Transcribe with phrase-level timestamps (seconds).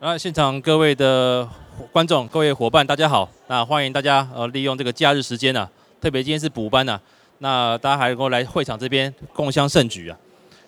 [0.00, 1.46] 啊，现场各位的
[1.92, 3.28] 观众、各位伙伴，大家好。
[3.48, 7.00] 那欢迎大家呃利用这个假日时间呢、啊，特别今天是补班呢、啊，
[7.40, 10.16] 那大家还能够来会场这边共襄盛举啊。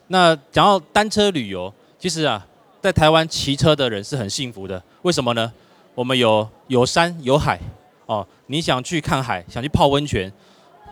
[0.08, 2.46] 那讲到单车旅游，其实啊，
[2.82, 4.82] 在台湾骑车的人是很幸福的。
[5.00, 5.51] 为什么呢？
[5.95, 7.59] 我们有有山有海
[8.05, 8.27] 哦。
[8.49, 10.30] 你想去看海，想去泡温泉，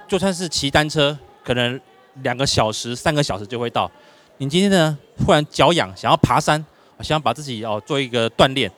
[0.09, 1.15] 就算是骑单车，
[1.45, 1.79] 可能
[2.23, 3.91] 两个小时、三个小时就会到。
[4.39, 6.65] 你今天呢，突然脚痒，想要爬山。
[7.03, 8.71] 想把自己哦做一个锻炼，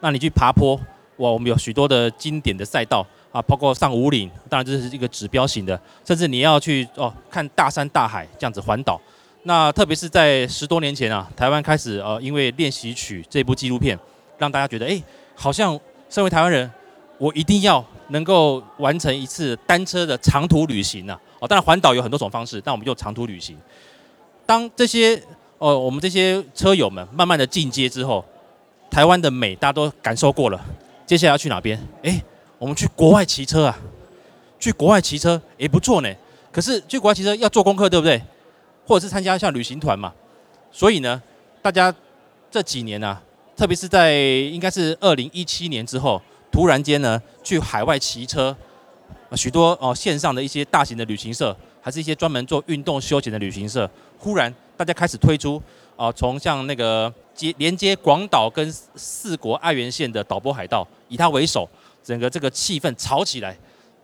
[0.00, 0.74] 那你去爬坡
[1.16, 9.00] 哇，我们有许多的经典的赛道啊，包括上五岭，当然这是一个指标型的，甚至你要去哦看大山大海这样子环岛。
[9.44, 13.98] 那特别是在十多年前啊，台湾开始呃因为练习曲这部纪录片，
[14.38, 15.02] 让大家觉得哎，
[15.34, 16.70] 好像身为台湾人，
[17.18, 21.18] 我一定要能够完成一次单车的长途旅行呐。
[21.38, 23.56] 哦，当然环岛有很多种方式，但我们就长途旅行。
[24.44, 25.22] 当这些
[25.60, 28.24] 哦，我们这些车友们慢慢的进阶之后，
[28.90, 30.58] 台湾的美大家都感受过了。
[31.04, 31.78] 接下来要去哪边？
[32.02, 32.18] 哎，
[32.56, 33.78] 我们去国外骑车啊！
[34.58, 36.08] 去国外骑车也不错呢。
[36.50, 38.22] 可是去国外骑车要做功课，对不对？
[38.86, 40.10] 或者是参加像旅行团嘛。
[40.72, 41.22] 所以呢，
[41.60, 41.94] 大家
[42.50, 43.22] 这几年呢、啊，
[43.54, 48.56] 特别是在应该是二零一七年之后，突然间呢，去海外骑车，
[49.36, 54.54] 许多哦线上的一些大型的旅行社，还是一些专门做运动休闲的旅行社，忽然。
[54.80, 55.62] 大家开始推出
[55.94, 61.68] 啊，从像那个接连接广岛跟四国爱媛县的岛波海道，以它为首，
[62.02, 63.54] 整个这个气氛炒起来。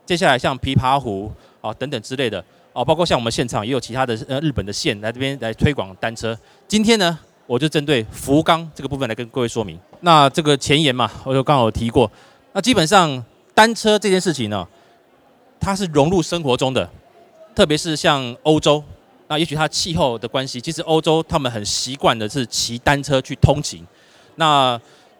[0.05, 2.37] 接下来像琵琶湖啊等等之类的
[2.73, 6.37] 啊，包括像我们现场也有其他的呃日本的县来这边来推广单车。
[6.67, 9.79] 今天呢，我就针对福冈这个部分来跟各位说明。
[10.01, 12.09] 那这个前言嘛，我就刚好提过。
[12.53, 13.25] 那基本上
[13.55, 14.67] 单车这件事情呢，
[15.59, 16.87] 它是融入生活中的，
[17.55, 18.83] 特别是像欧洲。
[19.27, 23.85] 那也许它气候的关系，其实欧洲他们很习惯的是骑单车去通勤。
[24.35, 24.79] 那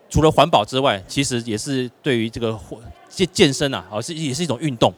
[0.09, 2.57] 除了环保之外，其实也是对于这个
[3.09, 4.93] 健健身啊，哦是也是一种运动。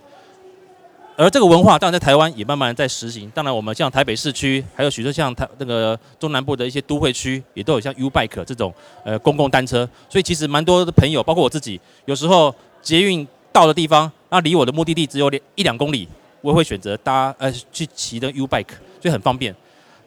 [1.18, 3.30] 而这个文化当然在台湾也慢慢在实行。
[3.32, 8.74] 当然我们像台北市区，还有许多像台那个中南部的一些都会区，也都有像 U Bike 这种
[9.04, 9.90] 呃公共单车。
[10.08, 16.08] 所以其实蛮多的朋友，包括我自己，有时候捷运到的地方，那离我的目的地只有两一两公里，
[16.42, 18.74] 我也会选择搭呃去骑的 U Bike。
[19.02, 19.56] 所以很方便。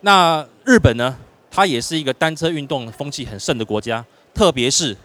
[0.03, 1.16] 那日本呢？
[1.54, 4.97] 它也是一个单车运动风气很盛的国家，特别是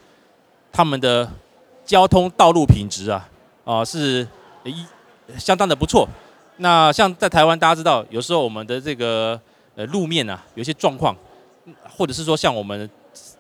[0.72, 1.30] 他们的
[1.86, 3.30] 交通道路品质啊，
[3.66, 4.26] 啊是
[4.64, 4.86] 一
[5.38, 6.08] 相当的不错。
[6.56, 9.38] 那像在台湾，大家知道，有时候我们的这个
[9.76, 11.14] 呃路面啊，有些状况，
[11.84, 12.90] 或者是说像我们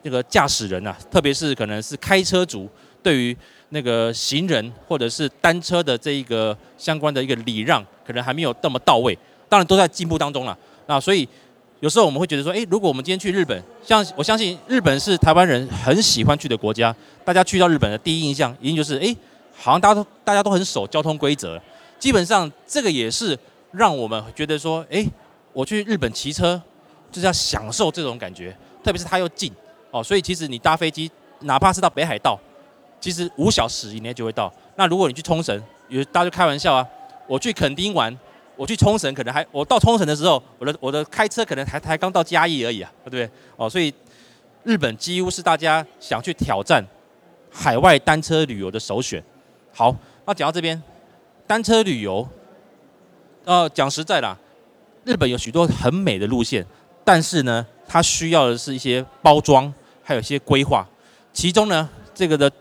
[0.01, 2.69] 那个驾驶人啊，特别是可能是开车族，
[3.01, 3.37] 对于
[3.69, 9.17] 那个行人或者是单车的这一个相关的一个礼让，可能还没有那么到位。
[9.49, 10.57] 当然都在进步当中了，
[10.87, 11.27] 那所以
[11.79, 19.15] 有时候我们会觉得说，诶，如果我们今天去日本，像我相信日本是台湾人很喜欢去的国家，大家去到日本的第一印象一定就是，诶，
[19.55, 21.61] 好像大家都大家都很守交通规则，
[21.97, 23.37] 基本上这个也是
[23.71, 25.07] 让我们觉得说，诶，
[25.53, 26.61] 我去日本骑车
[27.11, 28.53] 就是要享受这种感觉，
[28.83, 29.51] 特别是它又近
[29.91, 31.09] 哦，所以其实你搭飞机，
[31.41, 32.37] 哪怕是到北海道，
[32.99, 34.53] 其实五小时以内就会到。
[34.75, 36.87] 那如果你去冲绳，有大家就开玩笑啊，
[37.27, 38.17] 我去垦丁玩。
[38.55, 43.29] 我去冲绳，可能还我到冲绳的时候，我的我的开车可能还才刚到嘉义而已啊，对不对？
[43.55, 43.93] 哦，所以
[44.63, 46.83] 日本几乎是大家想去挑战
[47.51, 49.23] 海外单车旅游的首选。
[49.71, 50.81] 好，那讲到这边，
[51.45, 52.27] 单车旅游，
[53.45, 54.35] 呃，讲实在啦，
[55.03, 56.65] 日本有许多很美的路线，
[57.03, 59.71] 但是呢，它需要的是一些包装，
[60.01, 60.83] 还有一些规划。
[61.31, 62.51] 其中呢，这个的。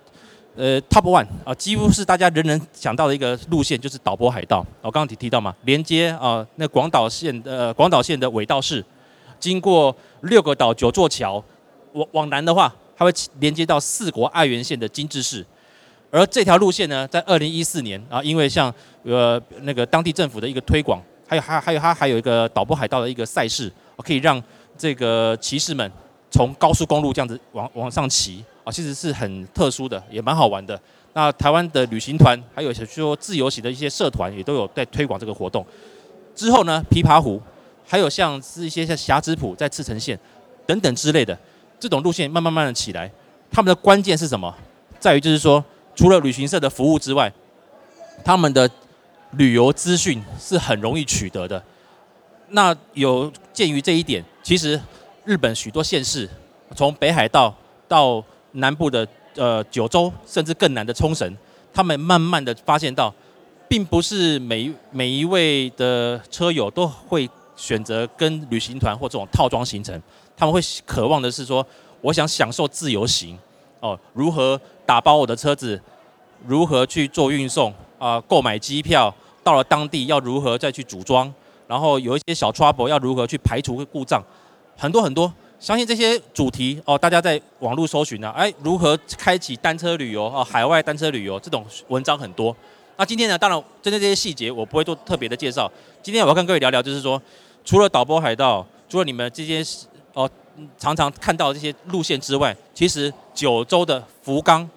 [0.56, 4.65] 呃，Top One 啊，几乎是大家人人想到的一个路线，就是导播海道。
[4.81, 8.83] 我刚刚提提到嘛，连接啊那广岛县的广岛县的尾道市，
[9.39, 11.44] 经过六个岛九座桥，
[11.93, 15.44] 往往南的话，它会连接到四国爱媛县的金治市。
[16.11, 24.43] 而这条路线呢，在二零一四年啊，因为像呃那个当地政府的一个推广，还有还还有它还有一个导播海道的一个赛事，可以让
[24.78, 25.93] 这个骑士们
[26.31, 28.43] 从高速公路这样子往往上骑。
[28.66, 30.79] 啊，其实是很特殊的，也蛮好玩的。
[31.12, 35.64] 那台湾的旅行团，还有些说自由行的一些社团，也都有在推广这个活动。
[36.35, 37.40] 之后呢，琵琶湖，
[37.87, 40.19] 还有像是一些像霞之浦在赤城县
[40.67, 41.38] 等等之类的
[41.79, 43.08] 这种路线，慢慢慢的起来。
[43.52, 44.52] 他们的关键是什么？
[44.99, 45.64] 在于就是说，
[45.94, 47.32] 除了旅行社的服务之外，
[48.25, 48.69] 他们的
[49.35, 51.62] 旅游资讯是很容易取得的。
[52.49, 54.81] 那有鉴于这一点，其实
[55.25, 56.29] 日本许多县市，
[56.75, 57.55] 从北海道
[57.87, 59.06] 到南部的
[59.37, 61.37] 呃九州，甚至更南的冲绳，
[61.72, 63.12] 他们慢慢的发现到，
[63.69, 70.00] 并不是每每一位的车友都会选择跟旅行团或这种套装行程，
[70.37, 71.66] 他们会渴望的是说，
[72.00, 73.38] 我想享受自由行，
[73.81, 75.81] 哦，如何打包我的车子，
[76.46, 81.32] 如何去做运送啊，购买机票，到了当地要如何再去组装，
[81.66, 84.22] 然后有一些小 trouble 要如何去排除故障，
[84.76, 85.32] 很多很多。
[85.58, 92.55] 相信这些主题哦，大家在网络搜寻呢，哎，如何开启单车旅游哦，海外单车旅游这种文章很多。
[92.99, 95.70] 那今天呢，当然针对这些细节，我不会做特别的介绍。
[96.03, 97.20] 今天我要跟各位聊聊，就是说，
[97.64, 99.64] 除了导播海盗，除了你们这些
[100.12, 100.29] 哦
[100.79, 104.69] 常常看到这些路线之外，其实九州的福冈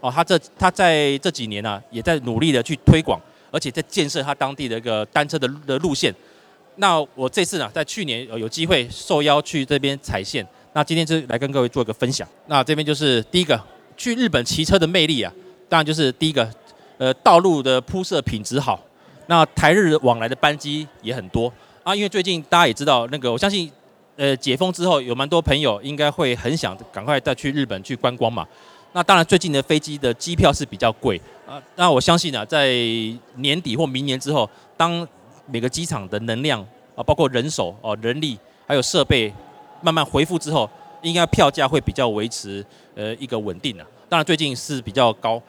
[0.00, 3.18] 哦，他这他在这几年呢、啊，也在努力的去推广，
[3.50, 6.14] 而且在建设他当地的一个单车的的路线。
[6.76, 12.26] 那我这次呢，在去年有机会受邀去这边踩线，那今天就来跟各位做一个分享。
[12.46, 13.58] 那这边就是第一个
[13.96, 15.32] 去日本骑车的魅力啊，
[15.68, 16.48] 当然就是第一个，
[16.98, 18.78] 呃，道路的铺设品质好，
[19.26, 21.50] 那台日往来的班机也很多
[21.82, 21.94] 啊。
[21.94, 23.70] 因为最近大家也知道，那个我相信，
[24.16, 28.46] 呃，解封之后有蛮多朋友应该会很想赶快再去日本去观光嘛。
[28.92, 31.62] 那当然最近的飞机的机票是比较贵啊。
[31.74, 32.74] 那我相信呢，在
[33.36, 35.06] 年底或明年之后，当
[35.46, 36.60] 每个机场的能量
[36.94, 39.32] 啊，包括人手哦、人力还有设备
[39.80, 40.68] 慢慢恢复之后，
[41.02, 42.64] 应该票价会比较维持
[42.94, 43.86] 呃一个稳定的。
[44.08, 45.40] 当然最近是比较高，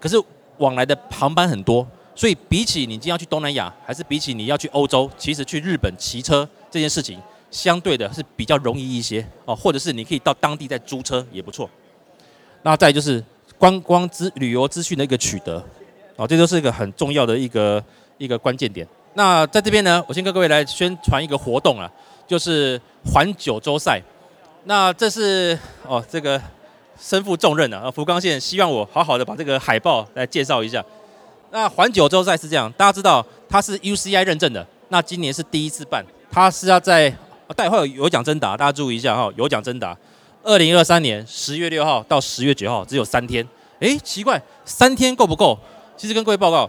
[0.00, 0.16] 可是
[0.58, 7.20] 往来的航班很多，所以比起你今天要去东南亚，还是比起你要去欧洲，其实去日本骑车这件事情
[7.50, 11.68] 相对的是比较容易一些哦，或者是你可以到当地再租车也不错。
[12.62, 13.22] 那再就是
[13.58, 15.62] 观光资旅游资讯的一个取得
[16.16, 17.82] 哦，这都是一个很重要的一个
[18.18, 18.86] 一个关键点。
[19.14, 21.90] 那在这边呢，我先跟各位来宣传一个活动啊，
[22.26, 24.02] 就是环九州赛。
[24.64, 25.56] 那这是
[25.86, 26.40] 哦，这个
[26.98, 30.84] 身负重任啊，福冈县希望我好好的把这个海报来介绍一下。
[31.50, 37.14] 那环九州赛是这样，大家知道它是 UCI 认证的，那今年是第一次办，它是要在
[37.54, 39.96] 待会有有奖征答，大家注意一下哈，有奖征答。
[40.42, 43.46] 二零二三年十月六号到十月九号，只有三天。
[43.78, 45.56] 哎，奇怪，三天够不够？
[45.96, 46.68] 其实跟各位报告。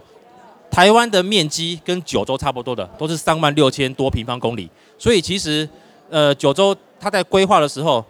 [0.70, 4.68] 台湾的面积跟九州差不多的，都是三万六千多平方公里，
[4.98, 5.66] 所以其实，
[6.10, 8.04] 呃，九州它在规划的时候，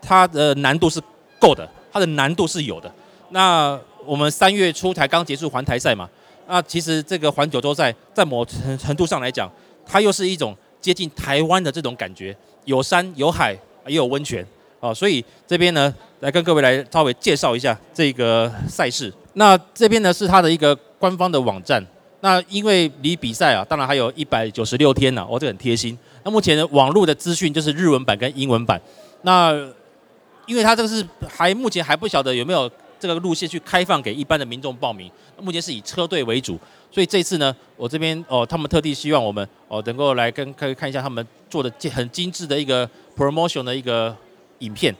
[0.00, 0.98] 它的难度是
[1.38, 2.90] 够的，它的难度是有的。
[3.30, 6.08] 那我们三月初才刚结束环台赛嘛，
[6.48, 9.50] 那其实这个环九州赛在某程程度上来讲，
[9.84, 12.34] 它又是一种接近台湾的这种感觉，
[12.64, 13.52] 有山有海
[13.86, 14.46] 也有温泉
[14.80, 19.12] 啊，所以这边呢，来跟各位来稍微介绍一下这个赛事。
[19.34, 20.78] 那这边呢是它的一个。
[21.00, 21.84] 官方的网站，
[22.20, 25.98] 那因为离比赛啊，当然还有一百九十六天呢，哦，这很贴心。
[26.22, 28.78] 那目前的网络的资讯就是日文版跟英文版。
[29.22, 29.52] 那
[30.44, 35.10] 因为它这个是还目前还不晓得有没有这个路线去开放给一般的民众报名。
[35.40, 36.58] 目前是以车队为主，
[36.90, 42.86] 所以这次呢，我这边哦，他们特地希望我们哦能够来跟可以看一下他们做的很精致的一个
[43.16, 44.14] promotion 的一个
[44.58, 44.94] 影片，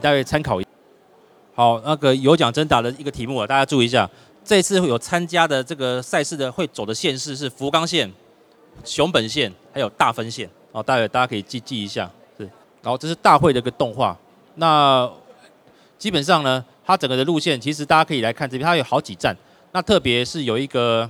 [0.00, 0.70] 大家参考一下。
[1.54, 4.08] 好，那个有奖征答的一个题目啊，大家注意一下。
[4.44, 8.12] 这次会有参加的这个赛事的会走的县市是福冈县、
[8.84, 10.48] 熊本县，还有大分县。
[10.72, 12.10] 哦，待会大家可以记记一下。
[12.36, 12.44] 是，
[12.82, 14.18] 然后这是大会的一个动画。
[14.56, 15.08] 那
[15.98, 19.36] 基本上呢，它整个的路线其实大家可以来看这边，它有好几站。
[19.70, 21.08] 那特别是有一个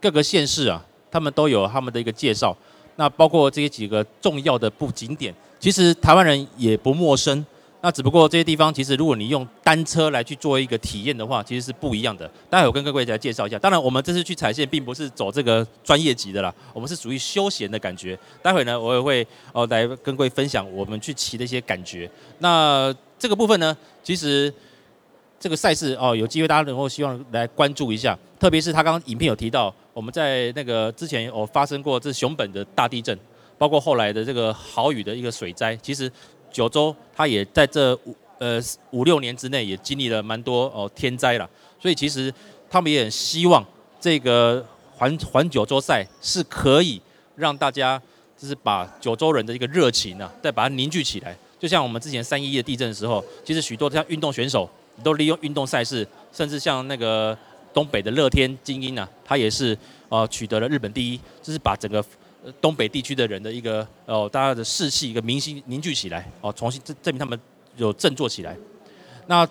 [0.00, 2.56] 各个县市啊，他们都有他们的一个介绍。
[2.96, 7.44] 那包括这些几个重要的布景点，其实台湾人也不陌生。
[7.84, 12.30] 那只不过这些地方，其实如果你用单车来去做一个体验的话，其实是不一样的。
[12.48, 13.58] 待会我跟各位来介绍一下。
[13.58, 18.16] 当然，我们这次去踩线并不是走这个专业级的啦，我们是属于休闲的感觉。
[18.40, 22.08] 待会呢，我也会哦来跟各位分享我们去骑的一些感觉。
[22.38, 24.54] 那这个部分呢，其实
[25.40, 28.16] 这个赛事哦，有机会大家能够希望来关注一下。
[28.38, 33.18] 特别是他刚刚影片有提到，我们在那个之前哦发生过这熊本的大地震，
[33.58, 36.08] 包括后来的这个豪雨的一个水灾，其实。
[36.52, 41.48] 九州，它也在这五呃五六年之内也经历了蛮多哦天灾了，
[41.80, 42.32] 所以其实
[42.70, 43.64] 他们也很希望
[44.00, 47.00] 这个环环九州赛是可以
[47.34, 48.00] 让大家
[48.36, 51.36] 就是把九州人的一个热情啊，再把它凝聚起来。
[51.58, 54.68] 就像我们之前三一一的地震的时候，其实许多像运动选手
[55.02, 57.36] 都利用运动赛事，甚至像那个
[57.72, 59.76] 东北的乐天精英啊，他也是
[60.08, 62.04] 呃取得了日本第一，就是把整个。
[62.60, 67.38] 东北地区的人的一个哦，大家的士气一个民心凝聚起来哦，重新证证明他们
[67.76, 68.56] 有振作起来。
[69.28, 69.48] 那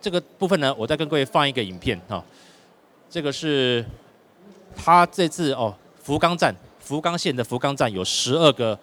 [0.00, 2.24] 这个部分呢，我再跟各位放一个影片哈。
[3.08, 3.84] 这个是
[4.74, 5.72] 他这次哦，
[6.02, 8.76] 福冈站，福冈县的福冈站有十二个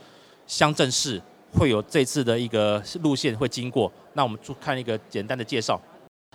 [0.48, 1.22] 乡镇市
[1.54, 3.92] 会有这次的一个路线会经过。
[4.14, 5.80] 那我们就看一个简单的介绍。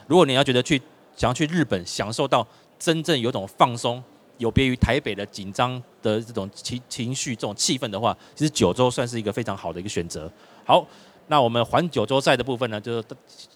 [0.07, 0.81] 如果你要觉得去
[1.17, 2.47] 想要去日本享受到
[2.79, 4.03] 真正有种放松。
[4.39, 10.31] 有别于台北的紧张的这种情情绪、这种气氛的话，其实九州算是一个非常好的一个选择。
[10.65, 10.87] 好，
[11.29, 13.03] 那我们环九州赛的部分呢，就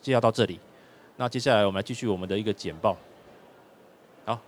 [0.01, 0.59] 就要到这里。
[1.17, 2.97] 那接下来我们来继续我们的一个简报。
[4.25, 4.41] 好，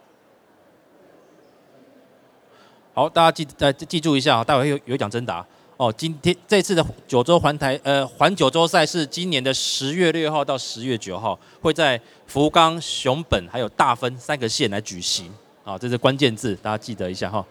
[2.95, 5.47] 好，大家记呃记住一下啊，待会有有奖征答
[5.77, 5.93] 哦。
[5.95, 15.31] 今天这次的九州环台呃环九州赛是今年的十月六号到十月九号，会在福冈、熊本还有大分三个县来举行
[15.65, 17.45] 啊，这是关键字，大家记得一下哈。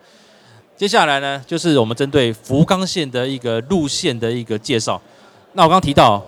[0.76, 5.00] 接下来呢，就是我们针对福冈县的一个路线的一个介绍。
[5.54, 6.24] 那我刚提到，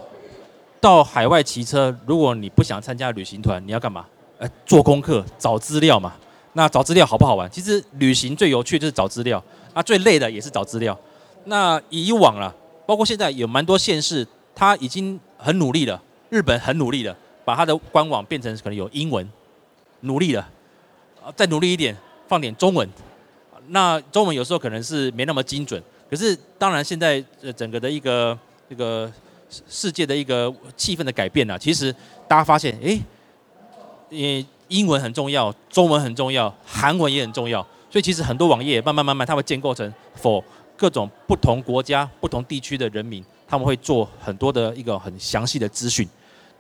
[0.80, 4.06] 到海外骑车，如果你不想参加旅行团，你要干嘛？
[4.38, 6.13] 呃，做功课，找资料嘛。
[6.54, 7.50] 那找资料好不好玩？
[7.50, 10.98] 其实旅行最有趣就是找资料，啊，最累的也是找资料。
[11.46, 12.54] 那以往啊，
[12.86, 16.00] 包括现在有蛮多县市，他已经很努力了。
[16.30, 19.28] 日本很努力了，把他的官网变成可能有英文，
[20.02, 20.48] 努力了，
[21.36, 21.96] 再努力一点，
[22.27, 22.88] 放点中文。
[23.68, 28.38] 那中文有时候可能是没那么精准，可是当然现在呃整个的一个
[28.70, 29.12] 这个
[29.70, 31.94] 世界的一个气氛的改变啊，其实
[32.27, 33.00] 大家发现，哎，
[34.10, 40.44] 也英文很重要，中文很重要，韩文也很重要，所以其实很多网页慢慢慢慢它会建构成 for
[40.75, 46.06] 各种不同国家、不同地区的人民，他们会做很多的一个很详细的资讯。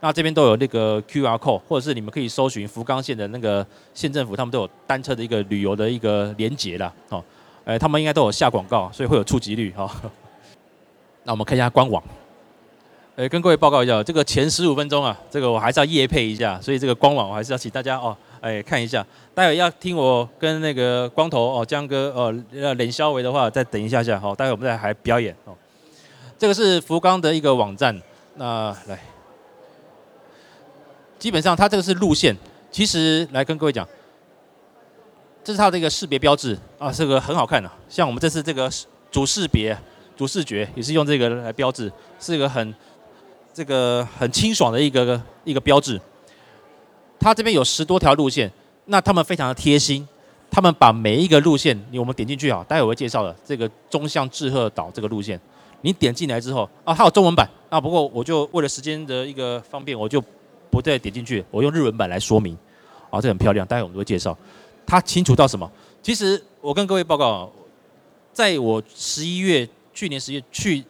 [0.03, 6.93] 那这边都有那个 QR code，或者是你们可以搜寻福冈县的那个县政府，他们都有单车的一个旅游的一个连结啦。
[7.07, 7.23] 哦，
[7.63, 9.89] 呃，他们应该都有下广告，所以会有触及率哈。
[11.23, 12.03] 那我们看一下官网，
[13.15, 19.07] 呃，跟各位报告一下，这个前十五分钟啊，这个我还是要夜配一下，所以这个官网我还是要请大家哦，哎，看一下。
[19.33, 25.55] 待会要听我跟那个光头哦，江哥哦，呃，冷肖维的话，再等一下下，好，待会我们再还表演哦。
[26.37, 27.97] 这个是福冈的一个网站，
[28.35, 29.12] 那来。
[31.23, 32.35] 基本上它这个是路线，
[32.69, 33.87] 其实来跟各位讲，
[35.41, 37.71] 这是它的一个识别标志啊，这个很好看的。
[37.87, 38.69] 像我们这次这个
[39.09, 39.73] 主识别、
[40.17, 41.89] 主视觉也是用这个来标志，
[42.19, 42.75] 是一个很
[43.53, 45.97] 这个很清爽的一个一个标志。
[47.17, 48.51] 它这边有十多条路线，
[48.87, 50.05] 那他们非常的贴心，
[50.51, 55.39] 他们把每一个路线，你我们点进去啊，待会我会介绍的这个中向志贺岛这个路线，
[55.83, 60.21] 你点进来之后啊，它有中文版啊，不过我就为了时间的一个方便，我就。
[60.73, 62.57] 不再点进去，我用日文版来说明。
[63.11, 64.35] 啊，这很漂亮，待会我们都会介绍。
[64.87, 65.71] 它清楚到什么？
[66.01, 67.51] 其实我跟各位报告，
[68.33, 70.83] 在我十一月去年十一月去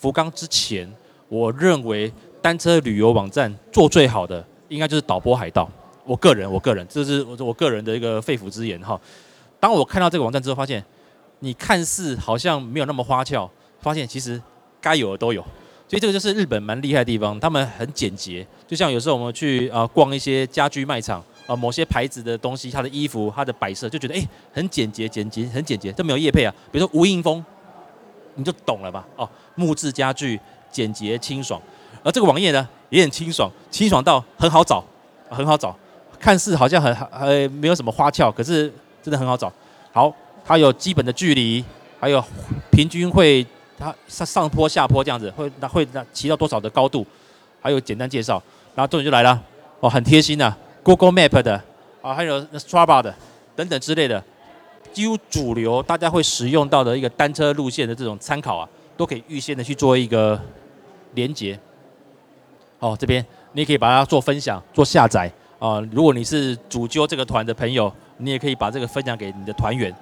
[0.00, 0.92] 福冈之前，
[1.28, 5.70] 我认为单车旅游网站做最好的，应该就是导播海盗。
[6.04, 9.00] 我个人，我个人，这是我我个人的一个肺腑之言哈。
[9.60, 10.84] 当我看到这个网站之后，发现
[11.38, 14.42] 你看似好像没有那么花俏，发现其实
[14.80, 15.44] 该有的都有。
[15.88, 18.46] 所以这个就是日本蛮厉害的地方，他们很简洁。
[18.66, 26.54] 就像有时候我们去啊逛一些家居卖场啊，某些牌子的东西，它的衣服、它的摆设，就觉得哎很简洁、简洁、很简洁，都没有叶配啊。
[26.70, 27.42] 比如说无印风，
[28.34, 29.06] 你就懂了吧？
[29.16, 30.38] 哦，木质家具，
[30.70, 31.58] 简洁清爽。
[32.02, 34.84] 而这个网页呢也很清爽，清爽到很好找，
[35.30, 35.74] 很好找。
[36.20, 38.70] 看似好像很呃没有什么花俏，可是
[39.02, 39.50] 真的很好找。
[39.90, 40.14] 好，
[40.44, 41.64] 它有基本的距离，
[41.98, 42.22] 还有
[42.70, 43.46] 平均会。
[43.78, 47.06] 它上上坡下坡这样子，会那会那骑到多少的高度，
[47.60, 48.42] 还有简单介绍，
[48.74, 49.40] 然后重点就来了，
[49.80, 51.62] 哦，很贴心的，Google Map 的，
[52.02, 53.14] 啊，还有 Strava 的
[53.54, 54.22] 等等之类的，
[54.92, 60.40] 几乎主流大家会使用到的一个单车路线的这种参考啊，都可以预先的去做一个
[61.14, 61.58] 连接。
[62.80, 65.80] 哦，这边你也可以把它做分享、做下载啊。
[65.92, 69.94] 如果你是主揪这个团的朋友，你也可以把这个分享给你的团员。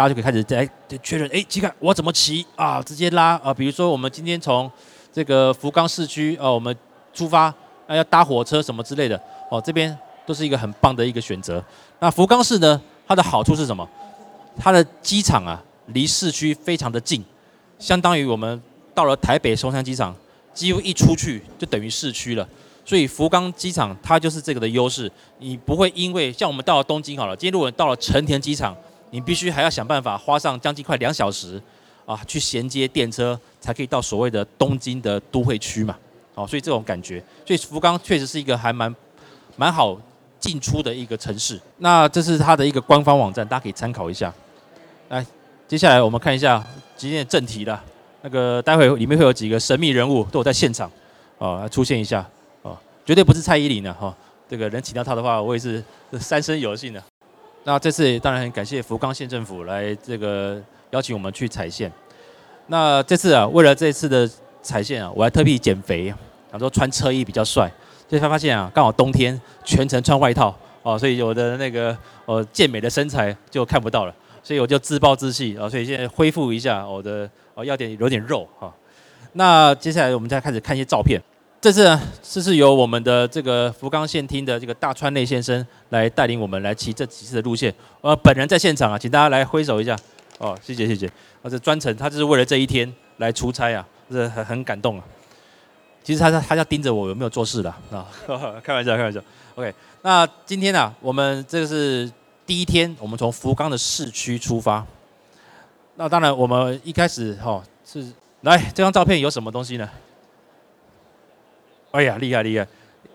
[0.00, 0.66] 大家就可以开始在
[1.02, 2.80] 确认，哎，去看我怎么骑啊？
[2.82, 3.52] 直接拉啊！
[3.52, 4.70] 比如说我们今天从
[5.12, 6.74] 这个福冈市区啊，我们
[7.12, 7.52] 出发，
[7.86, 11.62] 那要搭火车什么之类的哦，这边都是一个很棒的一个选择。
[11.98, 13.86] 那福冈市呢，它的好处是什么？
[14.56, 17.22] 它的机场啊，离市区非常的近，
[17.78, 18.58] 相当于我们
[18.94, 20.16] 到了台北松山机场，
[20.54, 22.48] 几乎一出去就等于市区了。
[22.86, 28.74] 所以福冈机场它就是这个的优势，你不会因为像我们到了东京好了，今天如果到了成田机场。
[29.10, 31.60] 你必须还要想办法花上将近快两小时
[32.06, 35.96] 啊，去衔接电车，才可以到所谓的东京的都会区嘛。
[36.34, 38.94] 哦，所以这种感觉，所以福冈确实是一个还蛮
[39.56, 40.00] 蛮好
[40.38, 41.60] 进出的一个城市。
[41.78, 44.32] 那这是它的一个官方网站，大家可以参考一下。
[45.08, 45.26] 来，
[45.66, 46.64] 接下来我们看一下
[46.96, 47.82] 今天的正题了。
[48.22, 50.90] 那个待会里面会有几个神秘人物都有在现场
[51.38, 52.24] 哦，出现一下
[52.62, 54.14] 哦，绝对不是蔡依林的哈。
[54.48, 55.82] 这个人请到他的话，我也是
[56.18, 57.02] 三生有幸的。
[57.64, 61.92] 那这次当然很感谢福冈县政府来这个邀请我们去踩线。
[62.68, 64.28] 那这次啊，为了这次的
[64.62, 66.12] 踩线啊，我还特地减肥，
[66.50, 67.70] 想说穿车衣比较帅。
[68.08, 70.52] 所以才发现啊，刚好冬天全程穿外套
[70.82, 74.14] 哦，所以我的那个呃健美的身材就看不到了。
[74.42, 78.72] 所以我就自暴自弃啊，所以现在恢复一下我的哦，要点有点肉哈。
[79.34, 81.20] 那接下来我们再开始看一些照片。
[81.60, 87.72] 这次呢，这是由我们的这个福冈县厅的这个大川内先生来带领我们来骑这几次的路线。
[88.00, 89.94] 呃，本人在现场啊，请大家来挥手一下。
[90.38, 91.10] 哦，谢谢谢谢。
[91.42, 95.04] 他是专程，他就是为了这一天来出差啊，是很很感动啊。
[96.02, 98.08] 其实他他他要盯着我有没有做事的啊，
[98.64, 99.20] 开玩笑开玩笑。
[99.54, 102.10] OK，那今天呢、啊，我们这个是
[102.46, 104.82] 第一天，我们从福冈的市区出发。
[105.96, 108.02] 那当然，我们一开始哈、哦、是
[108.40, 109.86] 来这张照片有什么东西呢？
[111.92, 112.66] 哎呀，厉害厉害！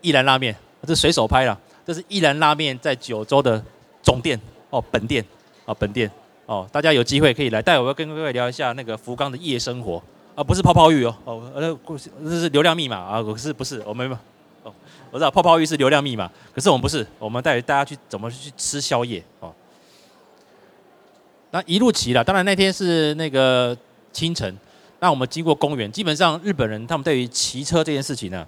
[0.02, 0.56] 一兰拉面，
[0.86, 1.58] 这随手拍了。
[1.86, 3.64] 这是一兰拉面在九州的
[4.02, 4.40] 总店
[4.70, 5.24] 哦，本店
[5.66, 6.10] 啊，本店
[6.46, 6.68] 哦。
[6.72, 7.62] 大家有机会可以来。
[7.62, 10.02] 待会我要跟各位聊一下那个福冈的夜生活
[10.36, 11.80] 啊，不是泡泡浴哦哦，呃，
[12.24, 14.12] 这是流量密码啊，可是不是我们
[14.64, 14.74] 哦，
[15.12, 19.54] 我知道泡泡浴是流量密码，可是我们不是，我们带大家去怎么去吃宵夜哦。
[21.52, 23.78] 那一路骑了，当然那天是那个
[24.12, 24.58] 清晨，
[25.00, 28.46] 那我们经过公园，基本上日本人他们对于骑车这件事情呢。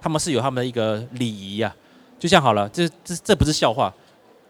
[0.00, 1.74] 他们是有他们的一个礼仪呀，
[2.18, 3.92] 就像好了，这这这不是笑话。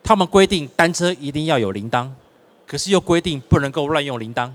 [0.03, 2.09] 他们规定单车一定要有铃铛，
[2.67, 4.51] 可是又规定不能够乱用铃铛。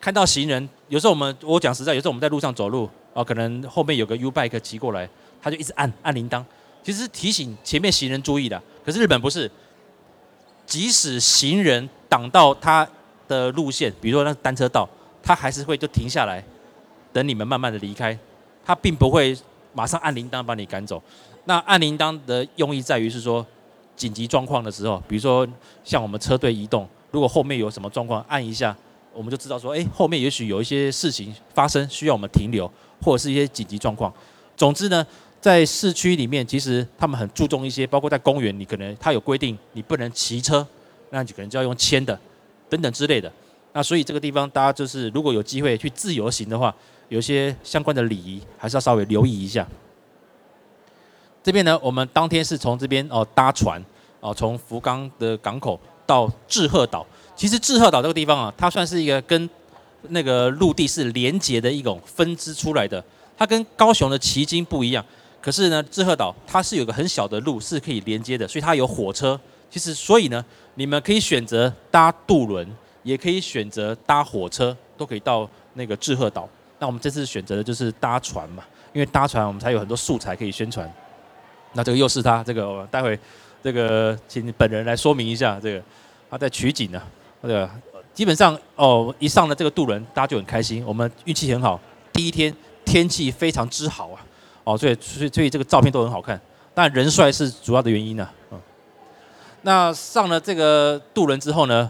[0.00, 5.08] 看到行人，有时候我们我讲实在，有时候我们在路上走路啊，可能后面有个 U bike 骑过来，
[5.40, 6.44] 他就一直按按铃铛，
[6.82, 8.60] 其实是提醒前面行人注意的。
[8.84, 9.50] 可是日本不是，
[10.66, 12.86] 即使行人挡到他
[13.28, 14.88] 的路线，比如说那单车道，
[15.22, 16.44] 他还是会就停下来，
[17.12, 18.18] 等你们慢慢的离开，
[18.64, 19.36] 他并不会。
[19.72, 21.02] 马上按铃铛把你赶走。
[21.44, 23.44] 那按铃铛的用意在于是说，
[23.96, 25.46] 紧急状况的时候，比如说
[25.84, 28.76] 像我们车队移动，如果后面有什么状况，按一下，
[29.12, 32.70] 我们就知道说，哎，后面也许有一些事情发生，需要我们停留，
[33.02, 34.12] 或者是一些紧急状况。
[34.56, 35.04] 总之呢，
[35.40, 40.66] 在市区里面，其实他们很注重一些，包括在公园，你可能他有规定，你不能骑车，
[41.10, 42.18] 那你可能就要用牵的，
[42.68, 43.30] 等等之类的。
[43.72, 46.74] 那所以这个地方，大家就是如果有机会去自由行的话，
[47.12, 49.68] 有些相关的礼仪还是要稍微留意一下。
[51.42, 53.84] 这边呢，我们当天是从这边哦搭船
[54.20, 57.06] 哦，从福冈的港口到志贺岛。
[57.36, 59.50] 其实志贺岛这个地方啊，它算是一个跟
[60.08, 63.04] 那个陆地是连接的一种分支出来的。
[63.36, 65.04] 它跟高雄的旗津不一样，
[65.42, 69.38] 可是呢，志贺岛它是有个很小的路是可以连接的，所以它有火车。
[69.70, 70.42] 其实所以呢，
[70.76, 72.66] 你们可以选择搭渡轮，
[73.02, 76.48] 也可以选择搭火车，都可以到那个志贺岛。
[76.82, 80.92] 那我们这次选择的就是搭船嘛，因为搭船我们才有很多素材可以宣传。
[81.74, 83.16] 那这个又是他，这个待会
[83.62, 85.82] 这个请本人来说明一下，这个
[86.28, 87.00] 他在取景呢，
[87.40, 87.70] 这个
[88.12, 90.84] 基本上哦，一上了这个渡轮，大家就很开心。
[90.84, 91.80] 我们运气很好，
[92.12, 92.52] 第一天
[92.84, 94.18] 天气非常之好啊，
[94.64, 96.40] 哦，所以所以所以这个照片都很好看。
[96.74, 98.28] 但人帅是主要的原因呢。
[98.50, 98.60] 嗯，
[99.60, 101.88] 那上了这个渡轮之后呢，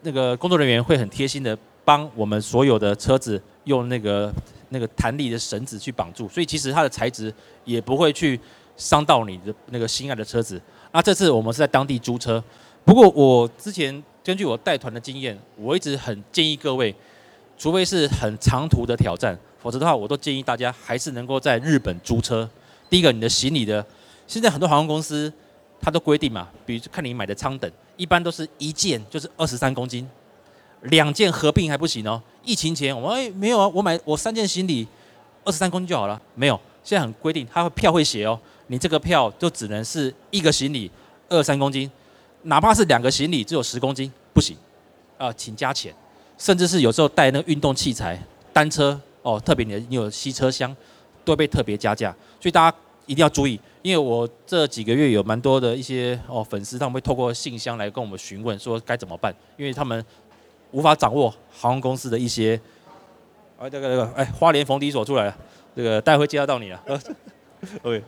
[0.00, 3.38] 那个工作人员会很贴心的帮我们所有的车子。
[3.64, 4.32] 用那个
[4.70, 7.32] 那个弹力的绳子去绑住，所以其实它的材质
[7.64, 8.38] 也不会去
[8.76, 10.60] 伤到你的那个心爱的车子。
[10.92, 12.42] 那这次我们是在当地租车，
[12.84, 16.94] 不过我之前根据我带团的经验，我一直很建议各位，
[17.58, 22.48] 除非是很长途的挑战，否则的话，我都建议大家还是能够在日本租车。
[22.88, 23.84] 第一个，你的行李的，
[24.26, 25.32] 现在很多航空公司
[25.80, 30.08] 它都规定嘛，比如看你买的舱等，一般都是一件就是二十三公斤。
[30.84, 32.20] 两件合并还不行哦。
[32.44, 34.86] 疫情前我们哎没有啊，我买我三件行李
[35.44, 36.20] 二十三公斤就好了。
[36.34, 38.38] 没有，现在很规定，它会票会写哦。
[38.66, 40.90] 你这个票就只能是一个行李
[41.28, 41.90] 二十三公斤，
[42.42, 44.56] 哪怕是两个行李只有十公斤不行
[45.16, 45.94] 啊，请加钱。
[46.36, 50.74] 甚至是有时候带那个运动器材，单车哦，特别你的你有吸车箱，
[51.24, 52.14] 都会被特别加价。
[52.40, 60.04] 所以大家一定要注意，因为我这几个月有蛮多的一些哦粉丝，他们会透过信箱来跟我们询问说该怎么办，因为他们。
[60.74, 62.60] 无法掌握航空公司的一些，
[63.60, 65.36] 哎，这个这个，哎，花莲冯迪所出来了，
[65.76, 66.82] 这个待会介绍到你了。
[67.82, 68.02] OK，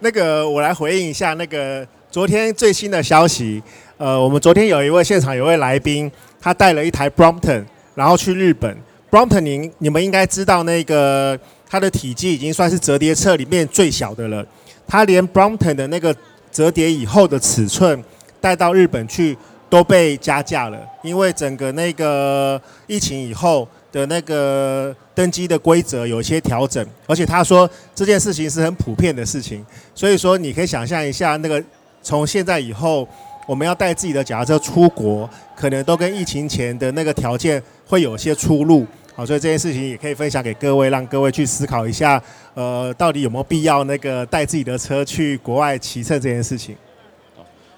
[0.00, 3.62] 那个我来回应一下那个昨天最新的消息。
[3.98, 8.76] 呃，我们昨天有一位现场有位来宾，他带了一台 Brompton，然后去日本。
[9.08, 14.44] Brompton，您你们应该知道那个它的体积已经算是折叠车里面最小的了。
[14.88, 16.12] 他连 Brompton 的那个
[16.50, 18.02] 折叠以后的尺寸
[18.40, 19.38] 带到日本去。
[19.68, 31.62] 都被加价了，因为整个那个疫情以后的那个登机的规则有一些调整，而且他说这件事情是很普遍的事情，所以说你可以想象一下，那个
[32.02, 33.06] 从现在以后
[33.46, 38.86] 我们要带自己的脚踏车出国，可能都跟疫情前的那个条件会有些出入。
[39.14, 42.22] 好，所以这件事情也可以分享给各位，让各位去思考一下，
[42.54, 46.76] 呃，到底有没有必要那个带自己的车去国外骑车这件事情。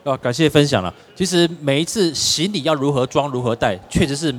[0.04, 0.92] 啊，感谢分享了。
[1.14, 4.34] 其实每一次行李要如何装、如何带，确实是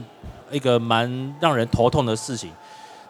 [0.51, 2.49] 一个蛮让人头痛的事情。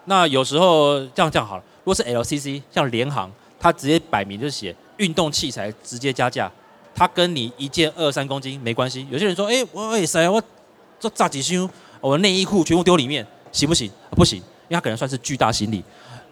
[0.05, 6.51] 那有时候这样这样好了，如果是 LCC 像联航，它直接摆明就写运动器材直接加价，
[6.93, 9.07] 它跟你一件二三公斤没关系。
[9.09, 10.41] 有些人说，哎，我哎塞，我
[10.99, 11.69] 这炸几箱，
[12.01, 13.89] 我内衣裤全部丢里面，行不行？
[14.11, 15.83] 不行，因为它可能算是巨大行李。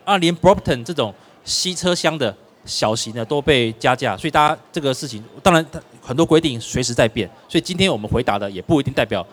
[0.04, 1.14] 啊，连 Brompton 这种
[1.46, 5.66] 吸车厢的小型的都被加价，所以大家这个事情，当然
[6.10, 9.24] 很多规定随时在变，所以今天我们回答的也不一定代表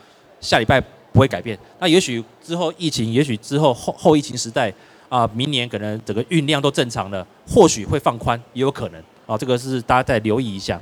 [0.42, 0.78] 下礼拜
[1.10, 1.58] 不会改变。
[1.80, 4.70] 那也许之后疫情，也许之后后后疫情时代
[5.08, 10.78] 啊，明年可能整个运量都正常了，或许会放宽，也有可能啊，这个是大家再留意一下。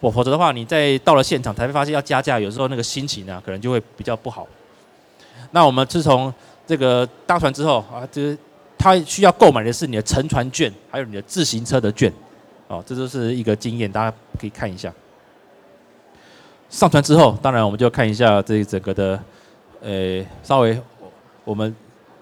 [0.00, 4.46] 否否则的话，你在到了现场才会发现要加价，有时候那个心情呢，可能就会比较不好。
[5.52, 6.32] 那我们自从
[6.66, 8.38] 这个搭船之后啊，这个。
[8.80, 12.12] 他需要购买的是你的乘船券，还有你的自行车的券，
[12.68, 14.92] 哦，这就是一个经验，大家可以看一下。
[16.68, 19.18] 上船之后，当然我们就看一下这整个的，
[19.80, 20.78] 呃，稍微
[21.44, 21.74] 我们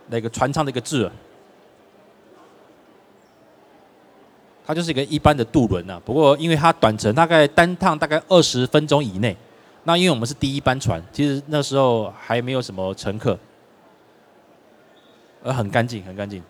[0.09, 1.11] 那个船舱的一个字，
[4.65, 6.01] 它就是一个一般的渡轮呐。
[6.05, 9.37] 不过因为它短程，大概单趟大概二十分钟以内，
[9.83, 13.37] 那因为我们是第一班船，其实那时候还没有什么乘客。
[15.43, 16.41] 呃，很干净，很干净。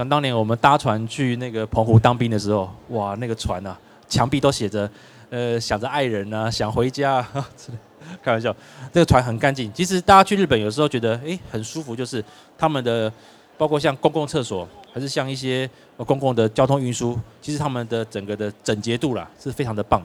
[0.00, 4.90] 想当年我们搭船去那个澎湖当兵的时候，哇，那个船啊，墙壁都写着，
[5.28, 7.46] 呃，想着爱人啊，想回家啊，
[8.24, 8.56] 开玩笑，
[8.90, 9.70] 这个船很干净。
[9.74, 12.24] 其实大家去日本有时候觉得，哎，很舒服，就是
[12.56, 13.12] 他们的，
[13.58, 20.02] 包括像公共厕所，还是像一些公共的交通运输，其实他们的整个的整洁度啦，是非常的棒。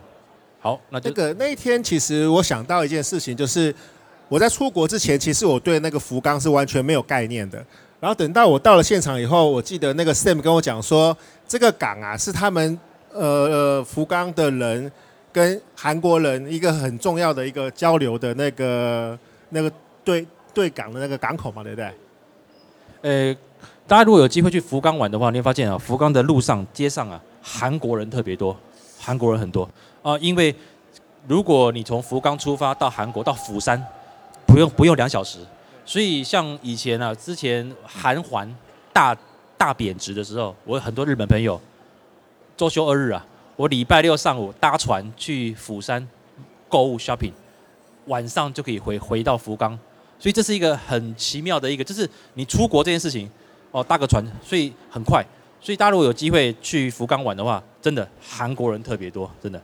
[0.60, 3.73] 好，那这个那一天，其实我想到一件事情，就是
[4.27, 7.65] 我在出国之前，其实我对那个福冈是完全没有概念的。
[8.06, 12.80] 然后等到我到了现场以后，我记得那个 Sam 跟我讲说，这个港啊是他们
[13.12, 14.91] 呃呃福冈的人
[15.34, 19.18] 跟韩国人一个很重要的一个交流的那个
[19.50, 19.72] 那个
[20.04, 21.91] 对对港的那个港口嘛，对不对？
[23.32, 23.38] 呃，
[23.88, 28.56] 大家如果有机会去福冈玩的话，你会发现啊，福冈的路上街上啊，韩国人特别多，
[29.00, 29.68] 韩国人很多
[30.04, 30.54] 啊、因为
[31.28, 33.84] 如果你从福冈出发到韩国到釜山，
[34.46, 35.39] 不用不用两小时。
[35.86, 38.54] 所以像以前啊，之前韩环
[38.91, 39.15] 大
[39.56, 41.62] 大贬值的时候，我有很多日本朋友
[42.58, 43.24] 周休二日啊，
[43.56, 46.06] 我礼拜六上午搭船去釜山
[46.67, 47.32] 购物 shopping，
[48.08, 49.78] 晚上就可以回回到福冈。
[50.17, 53.30] 所以这是一个很奇妙的一个，就是你出国这件事情
[53.69, 55.24] 哦，搭个船，所以很快。
[55.62, 59.62] 所以大家如果有机会去福冈玩的话，真的韩国人特别多，真的。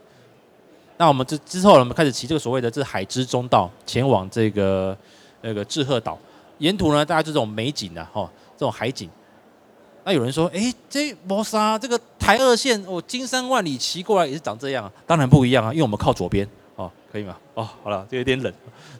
[0.97, 4.95] 那我们之之后呢，我们开始骑这个所谓的这海之中道，前往这个。
[5.41, 6.17] 那个志贺岛，
[6.59, 9.09] 沿途呢，大家这种美景啊，哈，这种海景。
[10.03, 14.91] 那有人说，哎，这磨砂这个台二线，哦，金山万里骑过来也是长这样啊？
[15.05, 17.37] 当然不一样啊，因为我们靠左边，哦，可以吗？
[17.53, 18.51] 哦，好了，这有点冷。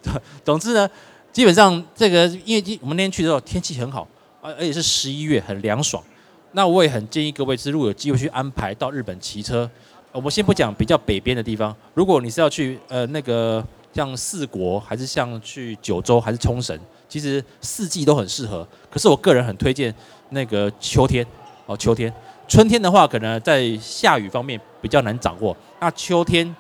[0.46, 0.88] 总之呢，
[1.32, 4.08] 基本上这个，因为我们那天去的时候天气很好，
[4.42, 6.04] 而而且是十一月，很凉爽。
[6.52, 9.68] 那我也很建议各位，是如果有机会去安排到日本骑车，
[10.12, 13.64] 我们先不讲比较北边的地方，如果你是要去呃那个。
[13.94, 16.78] 像四国，还是像去九州，还是冲绳，
[17.10, 18.68] 其实四季都很适合。
[18.90, 19.94] 可是我个人很推荐
[20.30, 21.26] 那个秋天
[21.66, 22.14] 哦，秋天。
[22.48, 25.56] 春天的话，可能在下雨方面比较难掌握。
[25.80, 26.54] 那秋天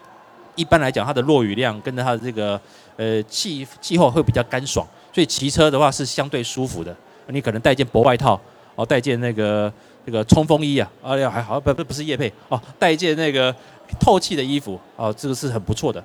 [0.56, 2.60] 一般来讲，它的落雨量跟着它的这个
[2.96, 6.96] 呃气气候会比较干爽，所以骑车的话是相对舒服的。
[7.28, 8.39] 你可能带件薄外套
[8.76, 9.72] 哦，带件那个
[10.06, 13.54] 那个冲锋衣啊，哎呀还好不不不是夜配哦，带一件那个
[14.00, 16.02] 透气的衣服哦，这个是很不错的。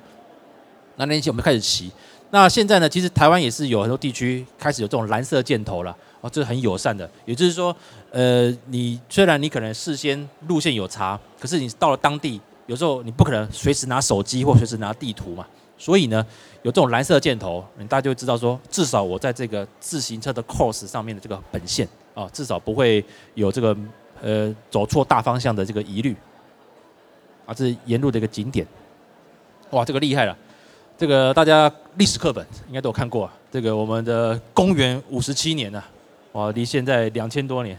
[0.97, 1.91] 那那天我们开始骑，
[2.31, 7.09] 那现在呢，其实台湾也是有很多地区开始有这种蓝色箭头了，哦，这是很友善的。
[7.25, 7.75] 也就是说，
[8.11, 15.47] 呃，你虽然你可能事先路线有查，可是你到了当地，有时候你不可能随时拿手机或随时拿地图嘛。
[15.79, 16.25] 所以呢，
[16.63, 23.05] 有这种蓝色箭头，大家就知道说，至少我在这个自行车的 course 上面的这个本线啊，至少不会
[23.35, 23.77] 有这个
[24.23, 26.17] 呃走错大方向的这个疑虑。
[27.45, 28.67] 啊，这是沿路的一个景点。
[29.71, 30.35] 哇，这个厉害了。
[30.99, 33.33] 这个大家历史课本应该都有看过啊。
[33.53, 35.83] 这个我们的公元五十七年呐，
[36.33, 37.79] 哇，离现在两千多年，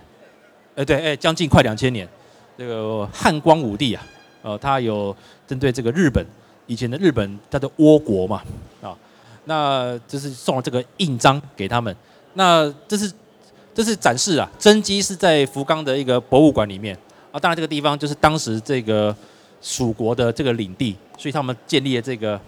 [0.75, 2.07] 哎对，哎将近快两千年。
[2.55, 4.03] 这个汉光武帝啊，
[4.43, 5.15] 呃，他有
[5.47, 6.23] 针对这个日本
[6.67, 8.43] 以前的日本，他的倭国嘛，
[8.83, 8.95] 啊，
[9.45, 11.95] 那这是送了这个印章给他们。
[12.35, 13.11] 那这是
[13.73, 16.95] 这是展示啊，真迹是在福冈的一个博物馆里面
[17.31, 17.39] 啊。
[17.39, 19.15] 当然这个地方就是当时这个
[19.59, 22.39] 蜀国的这个领地，所以他们建立了这个。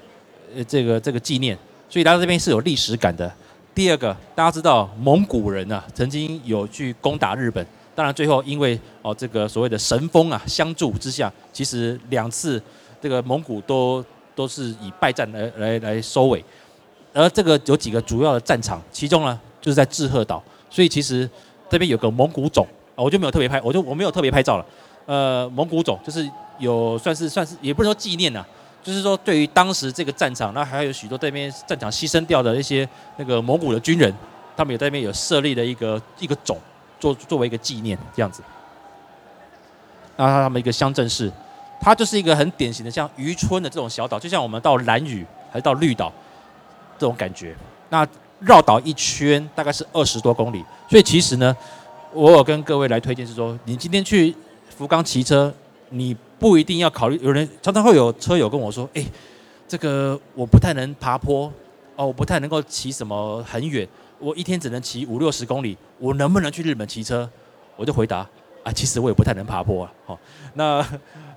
[0.55, 1.57] 呃，这个这个纪念，
[1.89, 3.31] 所以来到这边是有历史感的。
[3.73, 12.61] 第二个，大家知道蒙古人啊，曾经有去攻打日本，当然最后因为哦这个所谓的神风啊相助之下，其实两次
[13.01, 14.03] 这个蒙古都
[14.35, 16.43] 都是以败战来来来收尾。
[17.13, 21.29] 而这个有几个主要的战场，其中呢就是在志贺岛，所以其实
[21.69, 24.65] 这边有个蒙古种，我就没有特别拍，我就我没有特别拍照了。
[25.05, 28.45] 呃，蒙古种就是有算是算是也不能说纪念呐，
[28.81, 32.87] 就是说对于当时这个战场，那还有许多这边战场牺牲掉的一些
[33.17, 34.13] 那个蒙古的军人，
[34.55, 36.57] 他们有在那边有设立的一个一个种，
[36.99, 38.41] 作作为一个纪念这样子。
[40.15, 41.31] 那他们一个乡镇市，
[41.79, 46.11] 它就是一个很典型的像渔村的这种小岛，就像我们到兰屿还是到绿岛
[46.97, 47.55] 这种感觉。
[47.89, 48.05] 那
[48.39, 51.55] 绕岛一圈大概是二十多公里，所以其实呢，
[52.13, 54.35] 我有跟各位来推荐是说，你今天去
[54.77, 55.53] 福冈骑车，
[55.89, 57.19] 你不一定要考虑。
[57.21, 59.05] 有人常常会有车友跟我说：“哎，
[59.67, 61.51] 这个我不太能爬坡
[61.95, 63.87] 哦，我不太能够骑什么很远，
[64.19, 67.29] 我一天只能骑五六十公里，我能不能去日本骑车？”
[67.75, 68.27] 我就回答
[68.63, 70.19] ：“啊，其实我也不太能爬坡啊。”哦，
[70.53, 70.85] 那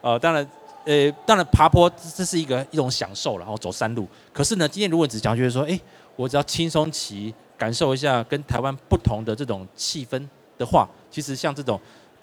[0.00, 0.48] 呃，当然，
[0.84, 4.06] 呃，当然爬坡这是一个一种享受，然后走山路。
[4.32, 5.78] 可是呢，今天如果只讲就是说，哎。
[6.14, 10.22] 我只要轻松骑，感受一下跟台湾不同的这种气氛
[10.58, 11.80] 的话，其实像这种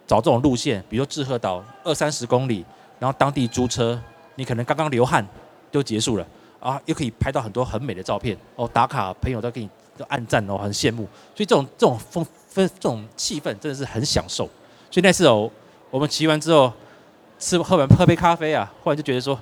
[0.10, 2.66] 找这种路线，比如说志贺岛二三十公里，
[2.98, 4.02] 然后当地租车，
[4.34, 5.24] 你可能刚刚流汗
[5.72, 6.26] 就结束了
[6.60, 11.04] 啊，又可以拍到很多很美的照片哦，打卡朋友都给你都按赞哦，很羡慕。
[11.36, 14.46] 所以这种这种风氛这种气氛真的是很享受。
[14.90, 15.48] 所以那次哦，
[15.92, 16.74] 我们骑完之后
[17.38, 19.40] 吃喝完喝杯咖啡啊，后来就觉得说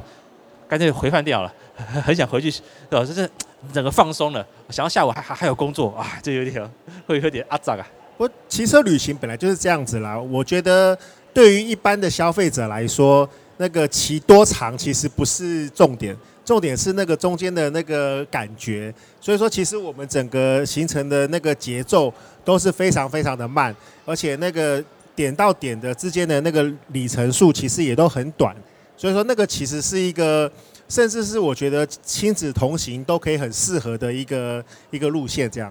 [0.67, 1.53] 干脆回饭店好了，
[2.03, 2.51] 很想回去，
[2.89, 3.05] 对吧？
[3.05, 3.29] 就是。
[3.73, 6.71] 整个放松了，想到下午还还还有工作啊，就有点
[7.07, 7.83] 会有点阿杂啊。
[8.17, 10.19] 我骑车旅行本来就是这样子啦。
[10.19, 10.97] 我觉得
[11.33, 18.93] 对于一般的消费者来说，那个骑多长其实不是重点，重点是那个中间的那个感觉。
[19.21, 23.75] 所以说，其实我们整个行程的那个节奏都是非常非常的慢，
[24.05, 24.83] 而且那个
[25.15, 28.55] 点到点的之间的那个里程数其实也都很短。
[28.97, 30.51] 所以说，那个其实是一个。
[30.89, 35.69] 甚至是我觉得亲子同行都可以很适合的一个一个路线，这样。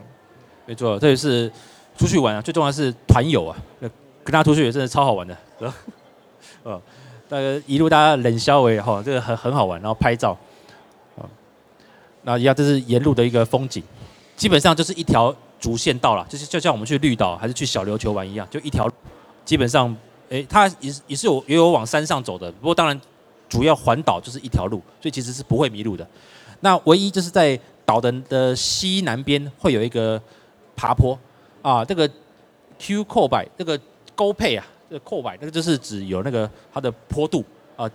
[0.67, 1.51] 没错，这也是
[1.97, 3.57] 出去玩啊，最重要是团友啊，
[4.23, 5.75] 跟他出去也真的超好玩的，是 吧？
[6.65, 6.83] 呃，
[7.29, 10.37] 大家一路大家冷笑为哈，这个很很好玩，然后拍照，
[11.17, 11.25] 啊，
[12.23, 13.83] 那一样这是沿路的一个风景，
[14.37, 18.91] 基本上就是一条主线道了，就是就像我们去绿岛还是去小琉球玩一样，就一条，
[19.45, 19.97] 基本上，
[20.31, 23.01] 哎，它也也是有也有往山上走的，不过当然。
[23.49, 26.05] 主要环岛就是一条路，所以其实是不会迷路的。
[26.59, 30.21] 那唯一就是在岛的的西南边会有一个
[30.75, 31.17] 爬坡
[31.67, 32.09] 啊，这个
[32.79, 33.77] Q 扣百这个
[34.15, 37.91] 勾配啊，这个扣百那个就是指有那个它的坡度啊。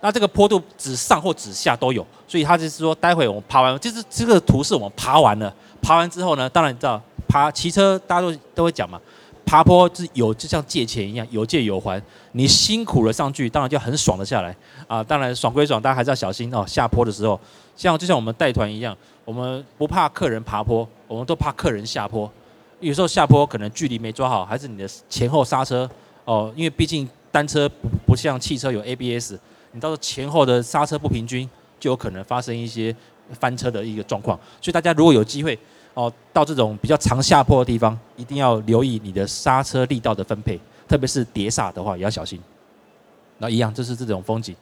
[0.00, 5.52] 那这个坡度指上或指下都有，所以他就是说，待会我们爬完，就是这个图是我们爬完了，
[5.82, 9.00] 爬完之后呢，当然你知道爬骑车大家都都会讲嘛。
[9.44, 12.00] 爬坡是有就像借钱一样，有借有还。
[12.32, 15.02] 你辛苦了上去，当然就很爽的下来啊。
[15.02, 16.64] 当然爽归爽，大家还是要小心哦。
[16.64, 17.38] 下坡的时候，
[17.74, 22.30] 像就像我们带团一样，我们不怕客人爬坡，我们都怕客人下坡。
[22.80, 25.88] 有时候下坡可能距离没抓好，还是你的前后刹车
[26.24, 26.52] 哦。
[26.56, 29.34] 因为毕竟单车不不像汽车有 ABS，
[29.72, 31.48] 你到时候前后的刹车不平均，
[31.80, 32.94] 就有可能发生一些
[33.40, 34.38] 翻车的一个状况。
[34.60, 35.58] 所以大家如果有机会，
[35.94, 42.40] 哦，到这种比较长下坡的地方，一定要留意你的刹车力道的分配，特别是碟刹的话，也要小心。
[43.38, 44.54] 那一样，这是这种风景。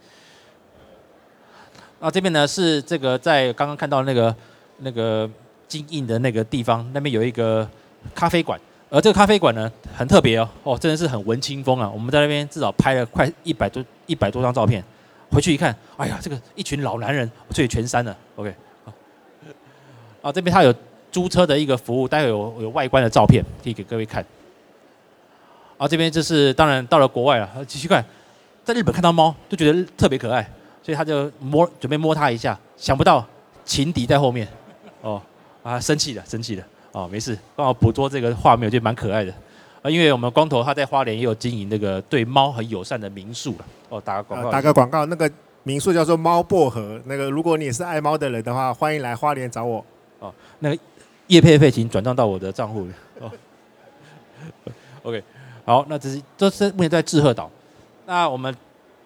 [2.00, 4.34] 那这边呢是这个在刚刚看到那个
[4.78, 5.28] 那个
[5.68, 7.68] 金印的那个地方，那边有一个
[8.14, 8.60] 咖啡馆，
[8.90, 11.90] 而这个咖啡馆呢很特别哦，哦，真的是很文青风啊。
[11.90, 14.82] 我们在那边至少拍了快一百多一百多张照片，
[15.30, 18.16] 回去一看，哎呀，这个一群老男人我这里全删了。
[18.36, 18.92] OK，好，
[20.22, 20.74] 啊，这边他有。
[21.12, 24.24] 租车的一个服务，待会有有外观的照片可以给各位看。
[25.76, 28.02] 啊，这边就是当然到了国外了，很奇怪，
[28.64, 30.42] 在日本看到猫就觉得特别可爱，
[30.82, 33.22] 所以他就摸准备摸它一下，想不到
[33.66, 34.48] 情敌在后面，
[35.02, 35.20] 哦
[35.62, 39.32] 啊生气了生气了，哦没事，帮我捕捉这个画面，我觉得蛮可爱的。
[39.82, 43.64] 啊，因为我们光头他在花莲也有经营那个对猫很友善的民宿了。
[43.88, 45.30] 哦，打个广告，打个广告，那个
[45.64, 49.84] 民宿叫做猫薄荷，那个如果你也是爱猫的人的话，欢迎来花莲找我。
[50.20, 50.78] 哦，那个。
[51.28, 52.86] 叶佩佩请转账到我的账户
[53.20, 53.30] 哦。
[55.04, 55.22] OK，
[55.64, 57.48] 好，那这是这是目前在志贺岛。
[58.04, 58.54] 那我们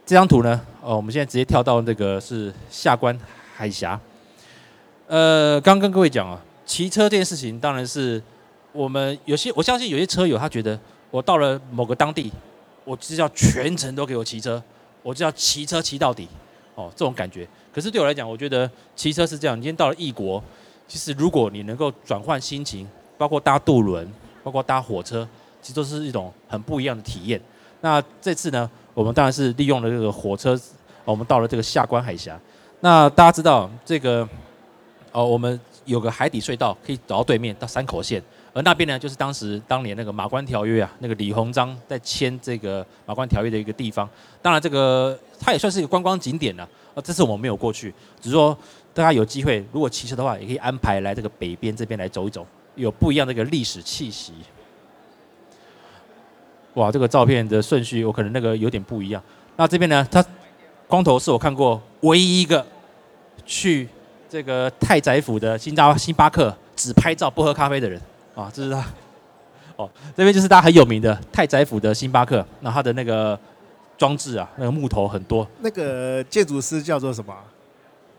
[0.04, 0.60] 这张图呢？
[0.80, 3.16] 哦，我们现在直接跳到那个是下关
[3.54, 4.00] 海峡。
[5.06, 8.22] 呃，刚跟各位讲啊，骑车这件事情，当然是
[8.72, 10.78] 我们有些我相信有些车友他觉得，
[11.10, 12.30] 我到了某个当地，
[12.84, 14.62] 我就是要全程都给我骑车，
[15.02, 16.28] 我就要骑车骑到底
[16.74, 17.48] 哦，这种感觉。
[17.72, 20.42] 可是对我来讲，我觉得骑车是这样，你今天到了异国。
[20.88, 24.08] 其实，如果你能够转换心情，包括搭渡轮，
[24.44, 25.26] 包括搭火车，
[25.60, 27.40] 其实都是一种很不一样的体验。
[27.80, 30.56] 那这次呢，我们当然是利用了这个火车，
[31.04, 32.40] 我们到了这个下关海峡。
[32.78, 34.28] 那大家知道这个，
[35.10, 38.22] 哦，我们有个海底隧道可以走到对面到山口县，
[38.52, 44.08] 而那边呢，就是当时当年那个马关条约啊，那个李鸿章在签这个马关条约的一个地方。
[44.42, 46.68] 当然，这个它也算是一个观光景点了。
[46.94, 48.56] 啊，这次我们没有过去，只是说
[48.92, 54.32] 大家有机会，如果骑车的话，也可以安排来这个北边这边来走一走，有不一样的一个历史气息。
[56.74, 59.22] 哇，这个照片的顺序我可能那个有点不一样。
[59.56, 60.24] 那这边呢，他
[60.86, 62.66] 光头是我看过唯一一个
[63.44, 63.88] 去
[64.36, 67.98] 这个太宰府的星巴星巴克只拍照不喝咖啡的人。
[68.34, 68.84] 啊，这是他。
[69.76, 72.46] 哦，这边就是大家很有名的太宰府的星巴克。
[72.60, 73.38] 那它的那个
[73.96, 75.48] 装置啊，那个木头很多。
[75.60, 77.34] 那个建筑师叫做什么？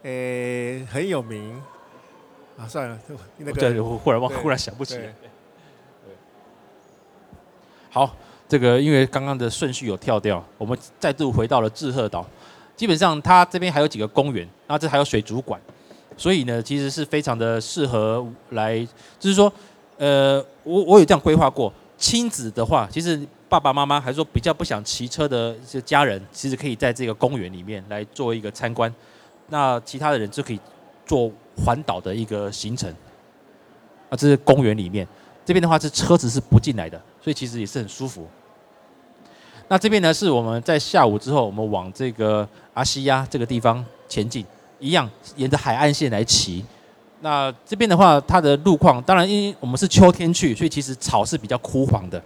[0.01, 1.61] 诶，很有名。
[2.57, 2.97] 啊，算了，
[3.37, 3.53] 那个。
[3.53, 5.13] 对，忽然忘，忽然想不起来。
[7.91, 8.15] 好，
[8.49, 12.25] 这个因为刚刚的顺序有跳掉，我们再度回到了志贺岛。
[12.75, 15.61] 基本上，它这边还有几个公园，那这还有水族馆，
[16.17, 18.85] 所以呢，其实是非常的适合来，
[19.19, 19.51] 就是说。
[19.99, 28.93] 呃，我我有这样规划过，亲子的话，其实爸爸妈妈还是说比较不想骑车的这家人，其实可以在这个公园里面来做一个参观。
[29.47, 30.59] 那其他的人就可以
[31.03, 31.31] 做
[31.65, 32.87] 环岛的一个行程。
[34.07, 35.07] 啊，这是公园里面，
[35.43, 38.27] 这边的话是车子是不进来的，所以其实也是很舒服。
[39.67, 44.45] 那这边呢，是我们在下午之后，我们往这个阿西亚这个地方前进，
[44.79, 46.65] 一样沿着海岸线来骑。
[47.21, 52.21] 那这边的话，它的路况当然，因为我们是秋天去，所以其实草是比较枯黄的。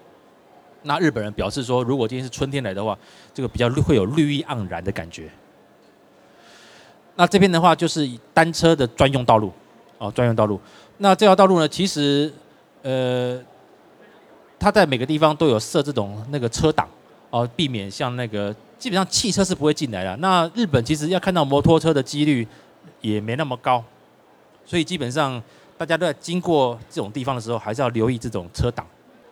[0.84, 2.98] 那日本人表示说，如果今天是春天来的话，
[3.34, 5.30] 这个比较会有绿意盎然的感觉。
[7.16, 9.52] 那这边的话就是单车的专用道路，
[9.98, 10.60] 哦，专用道路。
[10.98, 12.34] 那这条道路呢，其实
[12.82, 13.40] 呃，
[14.60, 16.88] 它在每个地方都有设这种那个车挡，
[17.30, 20.18] 哦，避免像那个基本上汽车是不会进来的。
[20.18, 22.48] 那日本其实要看到摩托车的几率
[23.00, 23.84] 也没那么高。
[24.66, 25.40] 所以基本上，
[25.78, 28.84] 大家都在经过这种地方的时候，还是要留意这种车挡，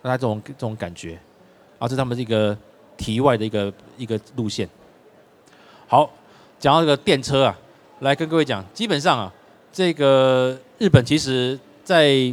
[0.02, 1.18] 大家这种这种感觉。
[1.80, 2.56] 啊，这是他们这个
[2.96, 4.68] 题外的一个一个路线。
[5.88, 6.08] 好，
[6.60, 7.58] 讲到这个电车啊，
[8.00, 9.32] 来跟各位讲，基本上啊，
[9.72, 12.32] 这个日本其实在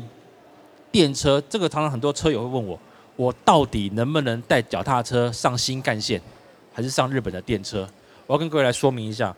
[0.91, 2.79] 电车，这个常常很多车友会问我，
[3.15, 6.21] 我到底能不能带脚踏车上新干线，
[6.77, 7.89] 还是上日本的电车？
[8.27, 9.35] 我要跟各位来说明一下，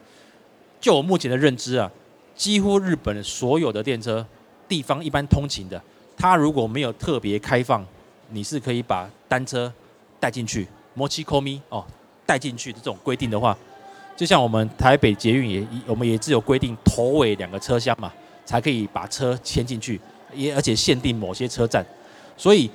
[0.82, 1.90] 就我目前的认知啊。
[2.36, 4.26] 几乎日本所有的电车，
[4.68, 5.82] 地方一般通勤的，
[6.18, 7.86] 它如果没有特别开放，
[8.32, 9.72] 你是可以把单车
[10.20, 11.86] 带进去，摩奇科咪哦，
[12.26, 13.58] 带进去的这种规定的话，
[14.18, 18.12] 就像我们台北捷运也，我们也只有规定头尾两个车厢嘛，
[18.46, 19.98] 才可以把车牵进去，
[20.34, 21.86] 也而且限定某些车站，
[22.36, 22.70] 所以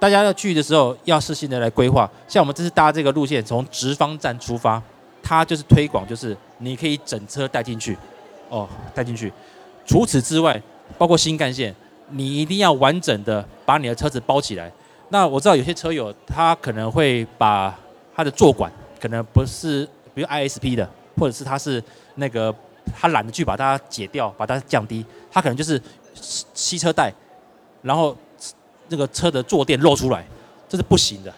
[0.00, 2.10] 大家要去的时候要细心的来规划。
[2.26, 4.82] 像我们这次搭这个路线，从直方站出发，
[5.22, 7.96] 它就是推广，就是你可以整车带进去。
[8.48, 9.32] 哦，带进去。
[9.86, 10.60] 除此之外，
[10.98, 11.72] 包括新干线，
[12.08, 14.72] 你一定要完整的把你的车子包起来。
[15.10, 17.78] 那我知道有些车友他可能会把
[18.14, 21.82] 他的座管可能不是，比如 ISP 的，或者是他是
[22.16, 22.54] 那个
[22.98, 25.80] 他懒得去把它解掉，把它降低，他可能就是
[26.14, 27.12] 吸车带，
[27.82, 28.16] 然后
[28.90, 30.22] 那个车的坐垫露出来，
[30.68, 31.32] 这是不行的。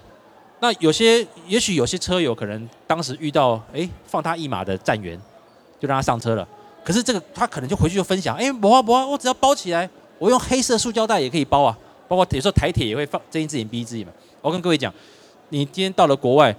[0.58, 5.16] 那有些也许有些车友可能当时遇到哎放他一马的站员，
[5.78, 6.46] 就让他上车了。
[6.84, 9.88] 可是这个他可能就回去就分享，哎，不啊不啊，我只要包起来，
[10.18, 11.78] 我用黑色塑胶袋也可以包啊。
[12.08, 14.12] 包括有时候台铁也会放睁一只眼闭一只眼嘛。
[14.40, 14.92] 我跟各位讲，
[15.48, 16.54] 你今天到了国外，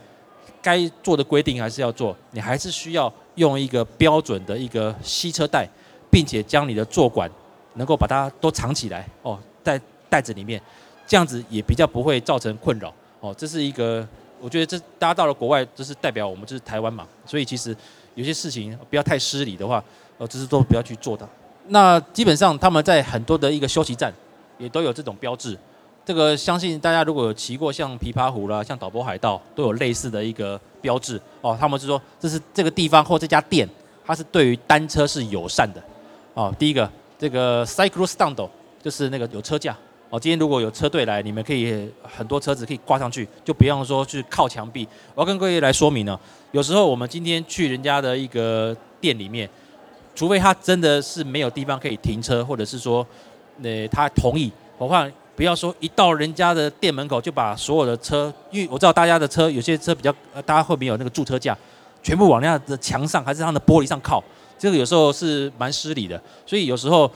[0.62, 5.68] 该做的规定还是要做，你还是需要用一个标准的一个吸车带，
[6.10, 7.30] 并且将你的座管
[7.76, 9.80] 能够把它都藏起来哦，在
[10.14, 10.62] 袋子里面，
[11.08, 13.34] 这样子也比较不会造成困扰哦。
[13.36, 14.08] 这是一个，
[14.40, 17.76] 我觉得这大家到了国外，这是代表我们就是台湾嘛，所以其实
[18.14, 19.84] 有些事情不要太失礼的话。
[20.20, 21.28] 哦，这是都不要去做的。
[21.70, 24.14] 那基本上他们在很多的一个休息站，
[24.60, 25.58] 也都有这种标志。
[26.06, 31.20] 这个相信大家如果有骑过像琵琶湖啦、像导播海道，都有类似的一个标志。
[31.42, 33.68] 哦，他们是说这是这个地方或这家店，
[34.06, 35.82] 它是对于单车是友善的。
[36.36, 38.48] 哦，第一个这个 cycle stand
[38.84, 39.76] 就是那个有车架。
[40.14, 44.88] 哦，今天如果有车队来，你们可以很多车子可以挂上去，就不用说去靠墙壁。
[45.16, 46.20] 我要跟各位来说明呢，
[46.52, 49.50] 有时候我们今天去人家的一个店里面。
[50.14, 53.04] 除非他真的是没有地方可以停车，或者是说，
[53.64, 60.14] 呃，他同意，我话不要说一到人家的店门口就把所有的车，因为我知道大家的车有些车比较，
[60.46, 61.58] 大家会没有那个驻车架，
[62.04, 64.24] 全部往人家的墙上还是他的玻璃上靠，
[64.60, 66.22] 这个有时候是蛮失礼的。
[66.46, 67.12] 所以有时候，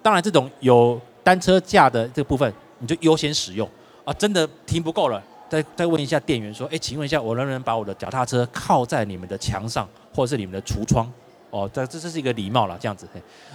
[0.00, 3.68] 当然这种有单车架的这个部分，你就优先使用
[4.04, 4.12] 啊。
[4.14, 11.10] 真的停不够了，再再问一下店员说，哎，请问一下，我能不能把我的脚踏车靠在你们的墙上，或者是你们的橱窗？
[11.50, 13.06] 哦，这这这是一个礼貌了，这样子。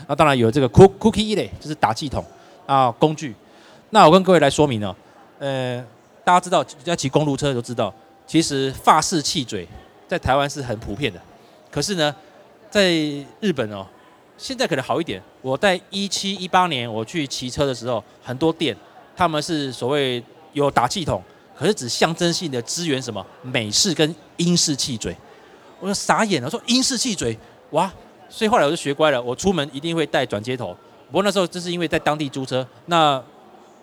[0.07, 2.23] 那当然有这个 cookie 类，就是打气筒
[2.67, 3.33] 啊工具。
[3.89, 4.95] 那我跟各位来说明哦，
[5.39, 5.83] 呃，
[6.23, 7.91] 大家知道要骑公路车都知道，
[8.27, 9.67] 其实法式气嘴
[10.07, 11.19] 在台湾是很普遍的，
[11.71, 12.15] 可是呢，
[12.69, 12.91] 在
[13.39, 13.87] 日本哦，
[14.37, 15.21] 现在可能好一点。
[15.41, 18.75] 我在一七一八年我去骑车的时候，很多店
[19.15, 20.23] 他们是所谓
[20.53, 21.21] 有打气筒，
[21.57, 25.15] 可是只象征性的支援什么美式跟英式气嘴。
[25.79, 27.37] 我就傻眼了，说英式气嘴，
[27.71, 27.91] 哇！
[28.29, 30.75] 所以后来我就学乖了，我出门一定会带转接头。
[31.07, 33.23] 不过那时候就是因为在当地租车，那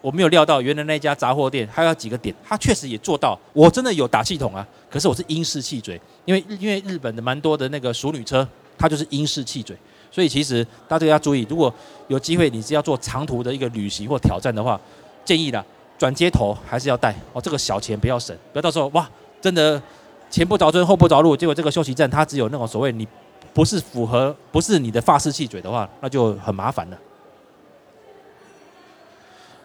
[0.03, 3.39] 我没有料到原来那家杂货店还有几个点，他确实也做到。
[3.53, 8.47] 我真的有打气筒啊，可是我是英式气嘴，因为因为日本的蛮多的那个熟女车，
[8.77, 9.75] 它就是英式气嘴。
[10.15, 11.73] 所以其实大家要注意，如果
[12.07, 14.81] 有机会你是要做长途的一个旅行或挑战的话，
[15.25, 15.65] 建议的
[15.99, 19.11] 转接头还是要带哦，这个小钱不要省，不要到时候哇，
[19.41, 19.83] 真的
[20.31, 23.09] 前不着村后不着路，结果这个休息站它只有那种所谓你。
[23.53, 26.99] 不是符合，不是你的法式气嘴的话，那就很麻烦了。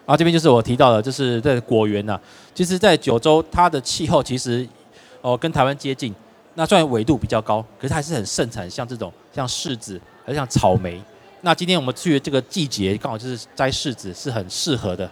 [0.06, 2.16] 啊，这边就是我提到的，就是在果园呐。
[2.54, 4.64] 其实，在九州，它的气候其实
[5.22, 6.14] 哦跟台湾接近。
[6.54, 11.00] 那虽然纬度比较高，可是还是很盛产像这种像柿子，还像草莓。
[11.42, 15.10] 那今天我们去的这个季节，刚好就是摘柿子，是很适合的。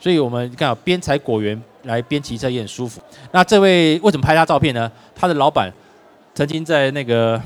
[0.00, 3.00] 所以我们刚好边采果园来边骑车也很舒服。
[3.32, 4.90] 那这位为什么拍他照片呢？
[5.14, 5.72] 他的老板
[6.34, 7.40] 曾经在那个。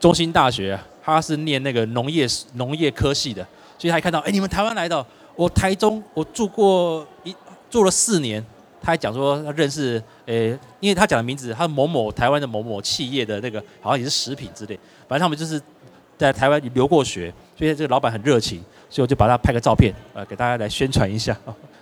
[0.00, 3.40] 中兴大学，他是念那个农业农业科系的，
[3.78, 5.06] 所以他还看到，哎，你们台湾来的，
[5.36, 7.32] 我台中我住过一
[7.70, 8.44] 住了四年，
[8.80, 14.76] 他还讲说他认识，诶，因为他讲的名字，他某某台湾的某某企业的那个，好像也是食品之类，
[15.06, 15.62] 反正他们就是
[16.22, 21.36] 在台湾留过学，所以这个老板很热情，所以我就把他拍个照片，呃，给大家来宣传一下。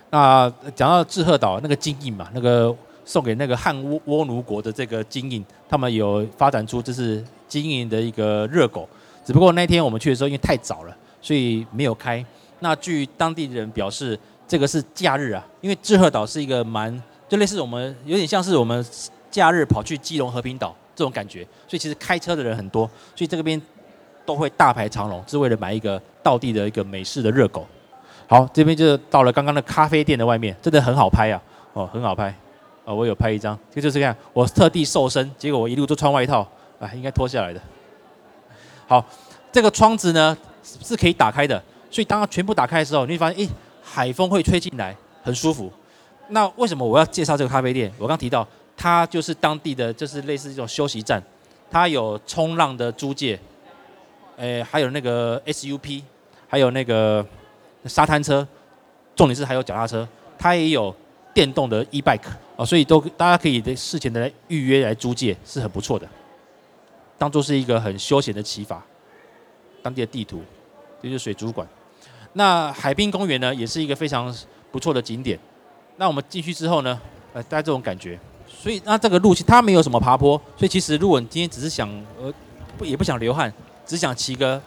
[0.09, 2.75] 那讲到志贺岛那个金印嘛，那个
[3.05, 7.23] 送给那个汉倭倭奴国的这个金印，他们有发展出就是。
[7.51, 8.87] 经营的一个热狗，
[9.25, 12.25] 只不过那天我们去的时候因为太早了，所以没有开。
[12.59, 14.17] 那据当地人表示，
[14.47, 18.85] 这个是假日啊，因为志贺岛是一个蛮就类似我们有点像是我们
[19.29, 23.61] 假日跑去基隆和平岛这种感觉，所以其实开车的人很多，所以这个边
[24.33, 27.67] 都会大排长龙，是为了买一个道地的一个美式的热狗。
[28.27, 31.41] 好，这边就到了刚刚的咖啡店的外面，真的很好拍啊，
[31.73, 32.33] 哦，很好拍，
[32.85, 36.47] 哦，我有拍一张，这就是看我特地瘦身，结果我一路都穿外套。
[36.79, 37.61] 啊，应该脱下来的。
[38.87, 39.05] 好，
[39.51, 41.61] 这个窗子呢是可以打开的，
[41.91, 43.51] 所以当它全部打开的时候，你会发现，诶，
[43.83, 45.71] 海风会吹进来，很舒服。
[46.29, 47.93] 那为什么我要介绍这个咖啡店？
[47.99, 51.21] 我刚提到，它就是当地的，就是类似这种休息站，
[51.69, 53.39] 它有冲浪的租借，
[54.41, 56.01] 诶，还有那个 SUP，
[56.47, 57.23] 还有那个
[57.85, 58.45] 沙滩车，
[59.15, 60.93] 重点是还有脚踏车，它也有
[61.31, 62.27] 电动的 e-bike
[62.57, 66.09] 啊，所以都大家可以在事前的来预约来租借，是很不错的。
[67.19, 68.83] 当做是一个很休闲的骑法，
[69.83, 70.41] 当地的地图，
[71.03, 71.67] 这就是水族馆。
[72.33, 74.35] 那海滨公园呢，也是一个非常
[74.71, 75.37] 不错的景点。
[75.97, 76.99] 那我们进去之后呢，
[77.33, 78.19] 呃，大家这种感觉。
[78.47, 81.87] 所以那这个路线它没有什么爬坡，所以其实如果你今天只是想
[82.19, 82.33] 呃
[82.75, 83.53] 不也不想流汗，
[83.85, 84.61] 只想骑个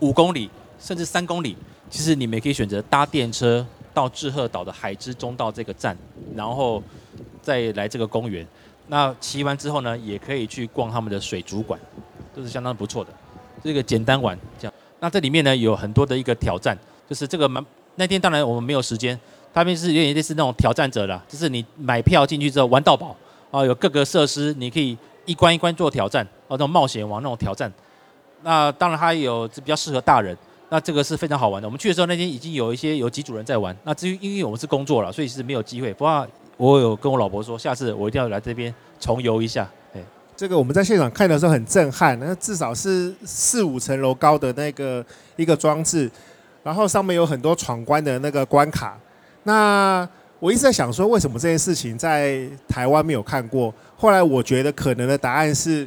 [0.00, 1.56] 五公里甚至三公里，
[1.90, 5.96] 其实你们也可以选择搭电车到志贺岛的海之中道这个站，
[6.34, 6.82] 然后
[7.42, 8.46] 再来这个公园。
[8.88, 11.78] 那骑完之后呢，也可以去逛他们的水族馆，
[12.34, 13.12] 都是相当不错的。
[13.62, 14.74] 这个简单玩这样。
[15.00, 16.76] 那这里面呢，有很多的一个挑战，
[17.08, 17.64] 就是这个蛮
[17.96, 19.18] 那天当然我们没有时间，
[19.52, 23.14] 他们是有点类似那种挑战者啦，就是你买票进去之后玩到饱
[23.50, 24.96] 啊，有各个设施你可以
[25.26, 27.72] 一关一关做挑战，啊，那种冒险王那种挑战。
[28.42, 30.36] 那当然它有比较适合大人，
[30.68, 31.68] 那这个是非常好玩的。
[31.68, 35.92] 我们去的时候那天已经有一些有几组人在玩，那至于因为我们是工作了，所以是没有机会。
[35.94, 36.26] 不过。
[36.58, 39.70] 我有跟我老婆说，下次我一定要来这边重游一下。
[39.94, 40.00] 哎，
[40.36, 46.10] 这个我们在现场看的时候很震撼，那至少是四五层楼高的那个一个装置，
[46.64, 48.98] 然后上面有很多闯关的那个关卡。
[49.44, 50.08] 那
[50.40, 53.72] 我一直在想说，为什么这件事情在台湾没有看过？
[53.96, 55.86] 后来我觉得可能的答案是，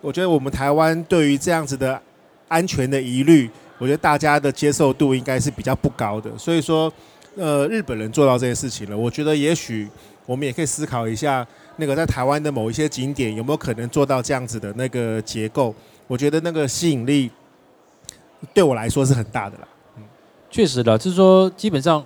[0.00, 2.00] 我觉得我们台湾对于这样子的
[2.48, 6.30] 安全的疑虑，我觉得大家的接受度应该是比较不高的。
[6.38, 6.92] 所以说。
[7.38, 9.86] 呃，日本人做到这些事情了，我觉得也许
[10.24, 15.74] 我们也可以思考一下，那个在台湾的某一些景点有没有可能做到这样子的那个结构？
[16.06, 17.30] 我觉得那个吸引力
[18.54, 19.68] 对我来说是很大的啦。
[19.98, 20.02] 嗯，
[20.50, 22.02] 确实的，就是说基本上，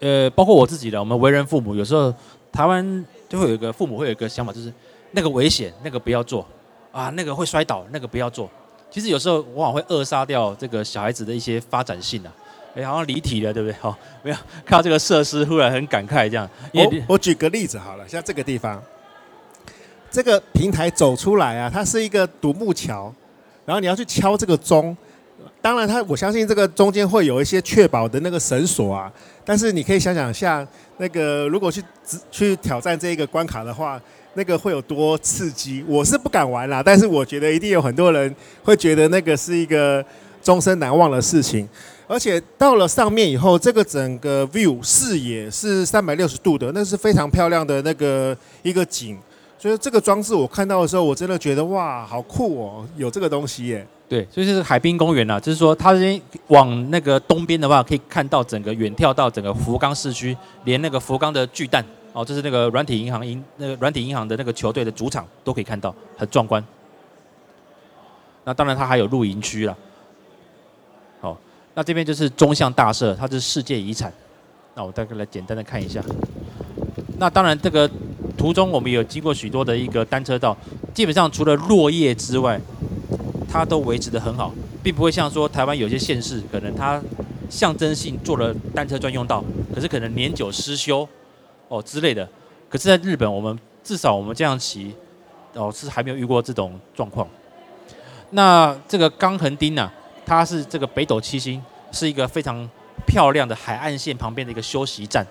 [0.00, 2.12] 呃，包括我自己的，我们为人父母，有时候
[2.50, 4.72] 台湾就会有一个父母会有一个想法，就是
[5.12, 6.44] 那个危险，那个不要做
[6.92, 8.48] 啊，那个会摔倒，那个不要做。
[8.90, 12.32] 其实有时候往往会扼杀掉这个小孩子的一些发展性啊。
[12.74, 13.76] 哎，好像离题了，对不对？
[13.80, 16.48] 好，没有看到这个设施，忽然很感慨这样。
[16.72, 18.82] 我我举个例子好了，像这个地方，
[20.10, 23.14] 这个平台走出来啊，它是一个独木桥，
[23.66, 24.96] 然后你要去敲这个钟，
[25.60, 29.12] 当然，它我相信这个中间会有一些确保的那个绳索啊。
[29.44, 30.66] 但是你可以想想，像
[30.96, 31.84] 那个如果去
[32.30, 34.00] 去挑战这一个关卡的话，
[34.34, 35.84] 那个会有多刺激？
[35.86, 40.04] 我是不敢玩啦，但是我觉得一定有很多人会觉得那个是一个
[40.42, 41.68] 终身难忘的事情。
[42.08, 49.18] 而且到了上面以后，这个整个 view 视野是三百六十度的，那是非常漂亮的那个一个景。
[49.58, 53.86] 所以这个装置我看到的时候，我真的觉得哇，好酷哦，有这个东西耶。
[54.08, 61.82] 对，所以就是海滨公园呐，就是说它这边往那个东边的话，可以看到整个远眺到整个福冈市区，连那个福冈的巨蛋
[62.12, 66.64] 哦，这是那个软体银行银那个软体银行的那个球队的主场都可以看到，很壮观。
[68.44, 69.76] 那当然它还有露营区啦。
[71.20, 71.38] 好，
[71.74, 74.12] 那这边就是中相大社，它是世界遗产。
[74.74, 76.02] 那我大概来简单的看一下。
[77.18, 77.88] 那当然这个
[78.36, 80.56] 途中我们有经过许多的一个单车道，
[80.92, 82.60] 基本上除了落叶之外。
[83.54, 84.50] 它都维持得很好，
[84.82, 86.98] 并不会像说台湾有些县市，可能它
[87.50, 89.44] 象征性做了单车专用道，
[89.74, 91.06] 可是可能年久失修
[91.72, 92.28] 哦之类的。
[92.68, 94.94] 可是，在日本，我们至少我们这样骑，
[95.54, 97.26] 哦是还没有遇过这种状况。
[98.30, 99.90] 那这个冈横町呢，
[100.26, 102.68] 它是这个北斗七星，是一个非常
[103.06, 105.26] 漂亮的海岸线旁边的一个休息站，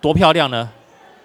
[0.00, 0.70] 多漂亮呢？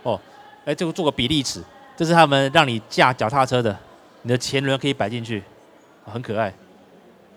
[0.03, 0.19] 哦，
[0.65, 1.63] 哎这个做个比例尺，
[1.95, 3.77] 这是他们让你驾脚踏车的，
[4.23, 5.43] 你的前轮可以摆进去。
[6.09, 6.45] 很可爱，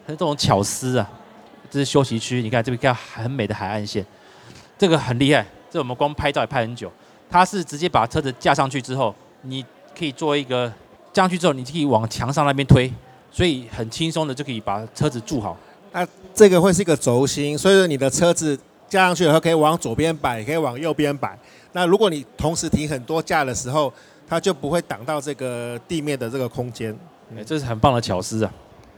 [0.07, 1.11] 很这种巧思啊！
[1.69, 4.07] 这是休息区，你看这边看很美的海岸线，
[4.79, 5.45] 这个很厉害。
[5.69, 6.89] 这我们光拍照也拍很久。
[7.31, 9.65] 它是直接把车子架上去之后，你
[9.97, 10.69] 可以做一个
[11.13, 12.93] 架上去之后，你可以往墙上那边推，
[13.31, 15.57] 所以很轻松的就可以把车子住好。
[15.93, 18.59] 那这个会是一个轴心，所以说你的车子
[18.89, 21.39] 架上去以后可以往左边摆，也可以往右边摆。
[21.73, 23.93] 那如果你同时停很多架的时候，
[24.29, 26.97] 它就不会挡到这个地面的这个空间。
[27.37, 28.53] 哎，这是很棒的巧思啊！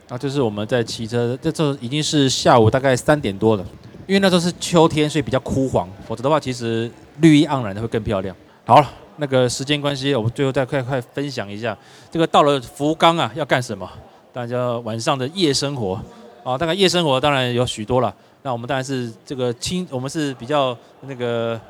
[0.08, 3.64] 啊，就是我们在骑车，这这已经是下午大概三点多了，
[4.06, 6.90] 因为那时候是秋天，所以比较枯黄，否则的话，其实
[7.20, 8.34] 绿意盎然的会更漂亮。
[8.64, 11.76] 好了，那个时间关系，我们最后再快快分享一下，
[12.10, 13.88] 这个到了福冈啊，要干什么？
[14.32, 16.00] 大家晚上的夜生活
[16.42, 18.14] 啊，大概夜生活当然有许多了。
[18.42, 21.60] 那我们当然是这个轻，我们是比较那个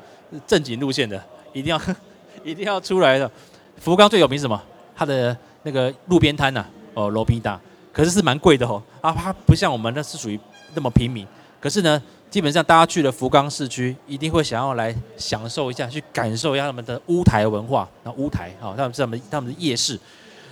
[0.47, 1.21] 正经路线的，
[1.51, 1.81] 一定要
[2.43, 3.29] 一定要出来的。
[3.77, 4.59] 福冈最有名什么？
[4.95, 7.59] 它的那个路边摊呐，哦，罗宾达，
[7.91, 8.81] 可是是蛮贵的哦。
[9.01, 10.39] 啊，它不像我们那是属于
[10.73, 11.27] 那么平民。
[11.59, 12.01] 可是呢，
[12.33, 17.87] 基本上大家去了福冈市区，一定会想要来享受一下，去感受一下他们的屋台文化。
[18.03, 19.99] 那屋台啊，他们是他们他们的夜市。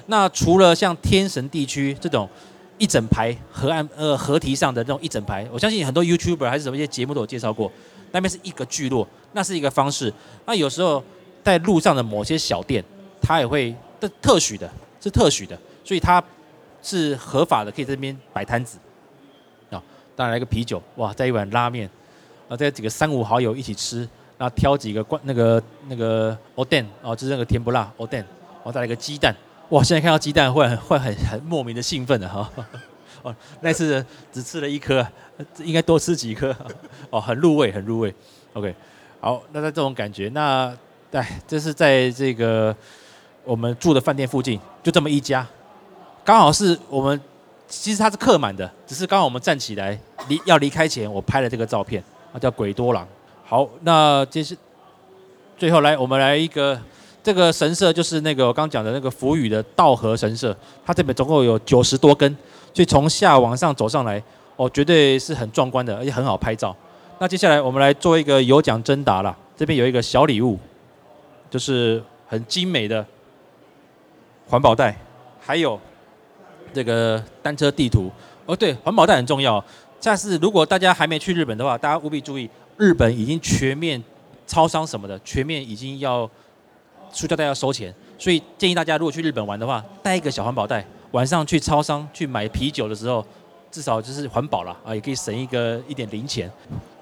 [0.05, 2.29] 那除了像天神地区这种
[2.77, 7.71] 一整排河岸呃河堤上的这种一整排，我相信很多 YouTuber 还是什么一些节目都有介绍过。
[8.11, 10.13] 那边是一个聚落，那是一个方式。
[10.45, 11.03] 那有时候
[11.43, 12.85] 在路上的某些小店，
[13.19, 13.75] 它也会。
[13.99, 16.23] 这特许的，是特许的，所以它
[16.83, 18.77] 是合法的，可以在这边摆摊子。
[20.20, 21.88] 当然来个啤酒，哇，再一碗拉面，
[22.48, 24.08] 啊，再几个三五好友一起吃，
[24.38, 29.34] 然后挑几个关那个那个おでん哦，就是那个甜不辣おでん，然后再来个鸡蛋，
[29.70, 32.50] 哇，现在看到鸡蛋会很会很很莫名的兴奋的哈。
[33.22, 35.06] 哦，那次只吃了一颗，
[35.58, 36.54] 应该多吃几颗，
[37.10, 38.14] 哦，很入味，很入味。
[38.52, 38.74] OK，
[39.20, 40.72] 好，那在这种感觉，那
[41.12, 42.74] 哎，这是在这个。
[43.46, 45.46] 我们住的饭店附近就这么一家，
[46.24, 47.20] 刚好是我们，
[47.68, 49.96] 其实它是客满的，只是刚好我们站起来
[50.27, 52.03] 离要离开前，我拍了这个照片，
[52.33, 53.07] 啊叫鬼多郎。
[53.45, 54.57] 好，那这是
[55.57, 56.79] 最后来我们来一个
[57.23, 60.55] 这个神社，就是那个我刚讲的那个福宇的道和神社，
[60.85, 62.29] 它这边总共有九十多根，
[62.73, 64.21] 所以从下往上走上来，
[64.55, 66.75] 哦绝对是很壮观的，而且很好拍照。
[67.19, 70.57] 那接下来我们来做一个有奖征答了，这边有一个小礼物，
[71.49, 73.05] 就是很精美的。
[74.49, 74.93] 环保袋，
[75.39, 75.79] 还有
[76.73, 78.11] 这个单车地图
[78.45, 78.53] 哦。
[78.53, 79.63] 对，环保袋很重要。
[80.01, 84.03] 下次如果大家还没去日本的话，大家务必注意，日本已经全面
[84.47, 86.27] 超商什么的，全面已经要
[87.11, 87.93] 塑胶袋要收钱。
[88.17, 93.23] 所以建议大家如果去日本玩的话，带一个小环保袋，晚上去超商去买啤酒的时候，
[93.69, 96.51] 至少就是环保了啊，也可以省一个一点零钱。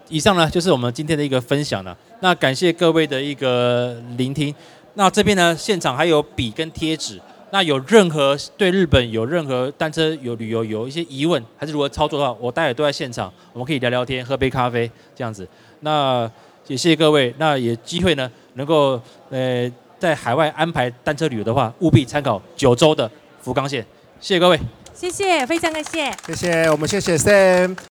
[0.09, 1.97] 以上呢就是我们今天的一个分享了。
[2.19, 4.53] 那感谢各位的一个聆听。
[4.95, 7.21] 那这边呢，现场还有笔跟贴纸。
[7.51, 15.47] 那有任何对日本有任何单车有旅游有一些疑问，还是如何操作的话，我待会都在现场，我们可以聊聊天，喝杯咖啡这样子。
[15.79, 16.29] 那
[16.67, 23.09] 也谢谢各位，那也机会呢，能够呃在海外安排单车旅游的话，务必参考九州的
[23.41, 23.83] 福冈县。
[24.19, 24.59] 谢谢各位，
[24.93, 27.88] 谢谢，非常感谢，谢谢，我们谢谢 Sam。